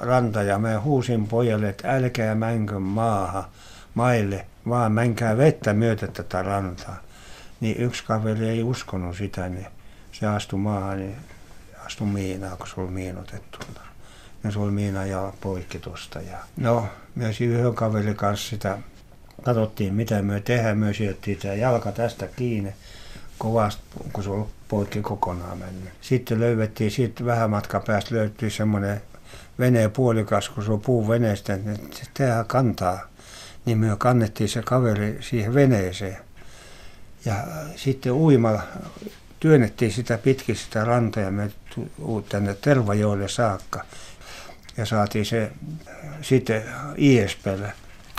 ranta 0.00 0.42
ja 0.42 0.58
mä 0.58 0.80
huusin 0.80 1.26
pojalle, 1.26 1.68
että 1.68 1.96
älkää 1.96 2.34
mänkö 2.34 2.78
maahan, 2.78 3.44
maille, 3.94 4.46
vaan 4.68 4.92
menkää 4.92 5.36
vettä 5.36 5.72
myötä 5.72 6.06
tätä 6.06 6.42
rantaa. 6.42 7.11
Niin 7.62 7.76
yksi 7.76 8.04
kaveri 8.04 8.48
ei 8.48 8.62
uskonut 8.62 9.16
sitä, 9.16 9.48
niin 9.48 9.66
se 10.12 10.26
astui 10.26 10.58
maahan, 10.58 10.98
niin 10.98 11.16
astui 11.86 12.06
miinaan, 12.06 12.58
kun 12.58 12.66
se 12.66 12.80
oli 12.80 12.90
miinotettu. 12.90 13.58
Ja 14.44 14.50
se 14.50 14.58
oli 14.58 14.70
miina 14.70 15.06
ja 15.06 15.32
poikki 15.40 15.78
tuosta. 15.78 16.20
Ja 16.20 16.38
no, 16.56 16.86
myös 17.14 17.40
yhden 17.40 17.74
kaverin 17.74 18.16
kanssa 18.16 18.50
sitä 18.50 18.78
katsottiin, 19.42 19.94
mitä 19.94 20.22
me 20.22 20.40
tehdään. 20.40 20.78
Me 20.78 20.94
sijoittiin 20.94 21.38
tämä 21.38 21.54
jalka 21.54 21.92
tästä 21.92 22.28
kiinni 22.36 22.72
kovasti, 23.38 23.82
kun 24.12 24.24
se 24.24 24.30
oli 24.30 24.46
poikki 24.68 25.00
kokonaan 25.00 25.58
mennyt. 25.58 25.92
Sitten 26.00 26.40
löydettiin, 26.40 26.90
sitten 26.90 27.26
vähän 27.26 27.50
matkaa 27.50 27.80
päästä 27.80 28.14
löytyi 28.14 28.50
semmoinen 28.50 29.02
veneen 29.58 29.90
puolikas, 29.90 30.48
kun 30.48 30.64
se 30.64 30.72
on 30.72 30.80
puuveneestä, 30.80 31.54
että 31.54 32.06
tämä 32.14 32.44
kantaa. 32.44 33.00
Niin 33.64 33.78
me 33.78 33.96
kannettiin 33.98 34.48
se 34.48 34.62
kaveri 34.62 35.18
siihen 35.20 35.54
veneeseen. 35.54 36.31
Ja 37.24 37.34
sitten 37.76 38.12
uimalla 38.12 38.62
työnnettiin 39.40 39.92
sitä 39.92 40.18
pitkin 40.18 40.56
sitä 40.56 40.84
rantaa 40.84 41.22
ja 41.22 41.30
me 41.30 41.50
tänne 42.28 42.54
Tervajoelle 42.54 43.28
saakka. 43.28 43.84
Ja 44.76 44.86
saatiin 44.86 45.26
se 45.26 45.52
sitten 46.22 46.62
ISPlle. 46.96 47.72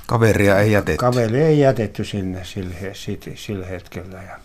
Kaveria 0.06 0.60
ei 0.60 0.72
jätetty. 0.72 0.98
Kaveri 0.98 1.42
ei 1.42 1.60
jätetty 1.60 2.06
sinne 2.06 2.46
sillä, 2.46 2.76
sillä 3.36 3.66
hetkellä. 3.66 4.24
Ja 4.24 4.40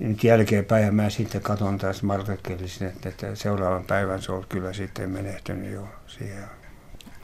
nyt 0.00 0.24
jälkeenpäin 0.24 0.94
mä 0.94 1.10
sitten 1.10 1.40
katson 1.40 1.78
taas 1.78 2.02
Martekkelisin, 2.02 2.88
että, 2.88 3.08
että 3.08 3.34
seuraavan 3.34 3.84
päivän 3.84 4.22
se 4.22 4.32
on 4.32 4.44
kyllä 4.48 4.72
sitten 4.72 5.10
menehtynyt 5.10 5.72
jo 5.72 5.88
siihen. 6.06 6.44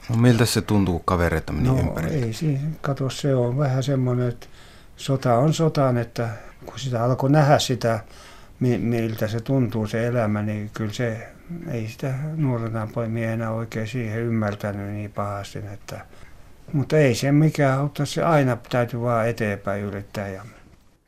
No 0.09 0.15
miltä 0.15 0.45
se 0.45 0.61
tuntuu, 0.61 0.99
kavereita 0.99 1.53
meni 1.53 1.67
no, 1.67 1.79
ympäri? 1.79 2.09
ei 2.09 2.33
siinä, 2.33 2.59
kato 2.81 3.09
se 3.09 3.35
on 3.35 3.57
vähän 3.57 3.83
semmoinen, 3.83 4.27
että 4.29 4.47
sota 4.97 5.37
on 5.37 5.53
sotaan, 5.53 5.97
että 5.97 6.29
kun 6.67 6.79
sitä 6.79 7.03
alkoi 7.03 7.29
nähdä 7.29 7.59
sitä, 7.59 7.99
miltä 8.59 9.27
se 9.27 9.39
tuntuu 9.39 9.87
se 9.87 10.07
elämä, 10.07 10.41
niin 10.41 10.69
kyllä 10.73 10.93
se 10.93 11.27
ei 11.71 11.87
sitä 11.87 12.13
nuorena 12.35 12.87
miehenä 13.07 13.51
oikein 13.51 13.87
siihen 13.87 14.21
ymmärtänyt 14.21 14.93
niin 14.93 15.11
pahasti, 15.11 15.59
että 15.73 16.05
mutta 16.73 16.97
ei 16.97 17.15
se 17.15 17.31
mikään 17.31 17.79
auttaa, 17.79 18.05
se 18.05 18.23
aina 18.23 18.57
täytyy 18.69 19.01
vaan 19.01 19.29
eteenpäin 19.29 19.83
yrittää 19.83 20.27
ja 20.27 20.43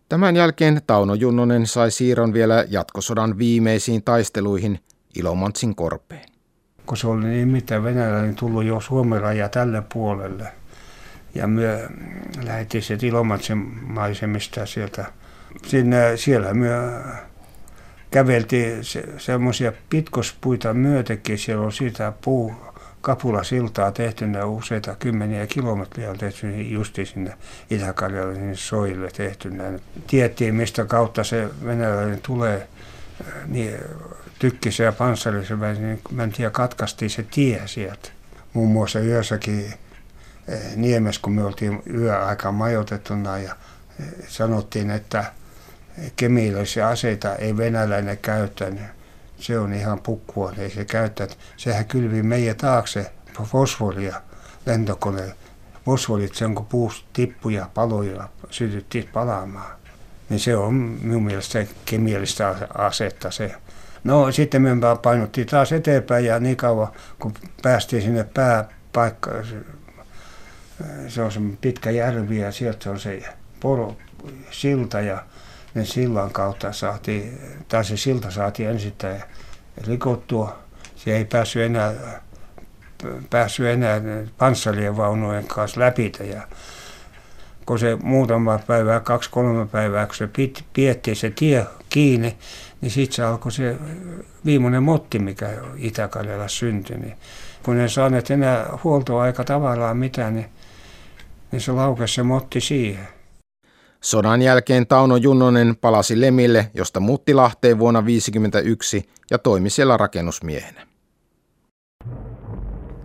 Tämän 0.10 0.36
jälkeen 0.36 0.82
Tauno 0.88 1.14
Junnonen 1.14 1.68
sai 1.68 1.92
siirron 1.92 2.34
vielä 2.34 2.66
jatkosodan 2.70 3.38
viimeisiin 3.38 4.04
taisteluihin 4.04 4.80
Ilomantsin 5.16 5.76
korpeen. 5.76 6.30
Kun 6.86 6.98
se 6.98 7.08
oli 7.08 7.26
niin 7.26 7.48
mitä 7.48 7.84
venäläinen 7.84 8.36
tullut 8.36 8.64
jo 8.64 8.80
Suomen 8.80 9.22
raja 9.22 9.50
tälle 9.50 9.84
puolelle. 9.94 10.52
Ja 11.36 11.48
me 11.48 11.90
lähdettiin 12.44 12.84
sieltä 12.84 13.06
Ilomantsin 13.06 13.58
maisemista 13.84 14.66
sieltä. 14.66 15.06
Sinne, 15.66 16.18
siellä 16.18 16.54
me 16.54 16.68
käveltiin 18.12 18.84
se, 18.84 19.04
semmoisia 19.18 19.74
pitkospuita 19.90 20.74
myötäkin. 20.74 21.38
Siellä 21.38 21.66
on 21.66 21.72
siitä 21.72 22.14
puu, 22.22 22.54
Kapula-siltaa 23.02 23.92
tehty, 23.92 24.26
useita 24.46 24.96
kymmeniä 24.96 25.48
kilometriä 25.48 26.12
on 26.12 26.18
tehty 26.18 26.62
justi 26.62 27.06
sinne 27.06 27.34
itä 27.70 27.94
sinne 28.34 28.56
soille 28.56 29.10
tehty. 29.12 29.52
Tiettiin, 30.08 30.56
mistä 30.56 30.86
kautta 30.86 31.24
se 31.24 31.50
venäläinen 31.66 32.22
tulee, 32.22 32.68
niin 33.48 33.76
tykkisen 34.40 34.84
ja 34.84 34.92
panssarisen 34.92 35.60
niin 35.60 36.02
mentiin 36.12 36.44
ja 36.44 36.50
katkaistiin 36.50 37.10
se 37.10 37.26
tie 37.32 37.62
sieltä. 37.66 38.10
Muun 38.54 38.72
muassa 38.72 39.00
yössäkin 39.00 39.74
Niemes, 40.76 41.20
kun 41.20 41.34
me 41.34 41.44
oltiin 41.44 41.82
yöaika 41.94 42.52
majoitettuna 42.52 43.38
ja 43.38 43.56
sanottiin, 44.28 44.92
että 44.92 45.26
kemiallisia 46.16 46.90
aseita 46.90 47.36
ei 47.36 47.58
venäläinen 47.58 48.18
käyttänyt 48.18 49.00
se 49.40 49.60
on 49.60 49.74
ihan 49.74 50.00
pukkua, 50.00 50.54
ei 50.58 50.70
se 50.70 50.86
käyttää. 50.86 51.28
Sehän 51.58 51.86
kylvi 51.86 52.24
meidän 52.24 52.56
taakse 52.56 53.12
fosforia 53.44 54.22
lentokone. 54.66 55.36
Fosforit, 55.86 56.36
sen 56.36 56.56
kun 56.56 56.66
puus 56.66 57.06
tippuja 57.14 57.70
paloja 57.74 58.30
sytyttiin 58.50 59.10
palaamaan. 59.14 59.80
Niin 60.30 60.40
se 60.40 60.56
on 60.56 60.74
minun 60.74 61.24
mielestä 61.24 61.66
kemiallista 61.86 62.56
asetta 62.74 63.32
se. 63.32 63.56
No 64.04 64.32
sitten 64.32 64.62
me 64.62 64.70
painottiin 65.02 65.48
taas 65.48 65.72
eteenpäin 65.72 66.26
ja 66.26 66.40
niin 66.40 66.58
kauan 66.58 66.88
kun 67.20 67.34
päästiin 67.62 68.02
sinne 68.02 68.24
pääpaikkaan, 68.24 69.46
se 71.08 71.22
on 71.22 71.32
se 71.32 71.40
pitkä 71.62 71.92
järvi 71.92 72.38
ja 72.38 72.52
sieltä 72.52 72.92
on 72.92 73.00
se 73.00 73.24
poro, 73.60 73.96
silta 74.52 75.02
ja 75.02 75.24
ne 75.74 75.86
sillan 75.86 76.32
kautta 76.32 76.74
saatiin, 76.74 77.40
tai 77.68 77.86
se 77.86 77.98
silta 77.98 78.32
saatiin 78.32 78.70
ensin 78.70 78.94
rikottua. 79.88 80.60
Se 80.96 81.18
ei 81.18 81.26
päässyt 81.26 81.62
enää, 81.62 81.94
päässyt 83.30 83.66
enää 83.66 84.02
panssarien 84.38 84.98
vaunujen 84.98 85.48
kanssa 85.48 85.80
läpi. 85.80 86.12
Ja 86.34 86.42
kun 87.66 87.80
se 87.80 87.98
muutama 88.04 88.60
päivää, 88.68 89.00
kaksi-kolme 89.00 89.66
päivää, 89.66 90.06
kun 90.06 90.16
se 90.16 90.30
pietti 90.74 91.16
se 91.16 91.30
tie 91.30 91.66
kiinni, 91.90 92.38
niin 92.82 92.92
sitten 92.92 93.16
se 93.16 93.24
alkoi 93.24 93.52
se 93.52 93.76
viimeinen 94.46 94.84
motti, 94.84 95.20
mikä 95.20 95.50
itä 95.78 96.10
syntyi. 96.48 96.98
Niin 96.98 97.18
kun 97.64 97.78
ei 97.78 97.90
saaneet 97.90 98.32
enää 98.32 98.66
huoltoaika 98.84 99.44
tavallaan 99.44 99.98
mitään, 99.98 100.36
niin, 100.36 100.50
niin 101.52 101.62
se 101.62 101.72
laukesi 101.72 102.14
se 102.14 102.24
motti 102.24 102.62
siihen. 102.62 103.08
Sodan 104.04 104.42
jälkeen 104.42 104.88
Tauno 104.88 105.18
Junnonen 105.18 105.76
palasi 105.82 106.22
Lemille, 106.22 106.72
josta 106.74 107.00
muutti 107.00 107.34
Lahteen 107.34 107.80
vuonna 107.80 108.00
1951 108.00 109.10
ja 109.32 109.38
toimi 109.38 109.70
siellä 109.70 109.98
rakennusmiehenä. 109.98 110.88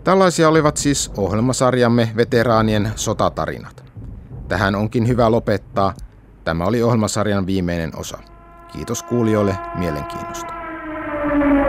Tällaisia 0.04 0.48
olivat 0.48 0.76
siis 0.76 1.10
ohjelmasarjamme 1.16 2.12
veteraanien 2.16 2.90
sotatarinat. 2.96 3.84
Tähän 4.48 4.74
onkin 4.74 5.08
hyvä 5.08 5.30
lopettaa. 5.30 5.94
Tämä 6.44 6.64
oli 6.64 6.82
ohjelmasarjan 6.82 7.46
viimeinen 7.46 7.98
osa. 7.98 8.18
Kiitos 8.72 9.02
kuulijoille 9.02 9.56
mielenkiinnosta. 9.78 10.54
thank 11.24 11.58
you 11.58 11.63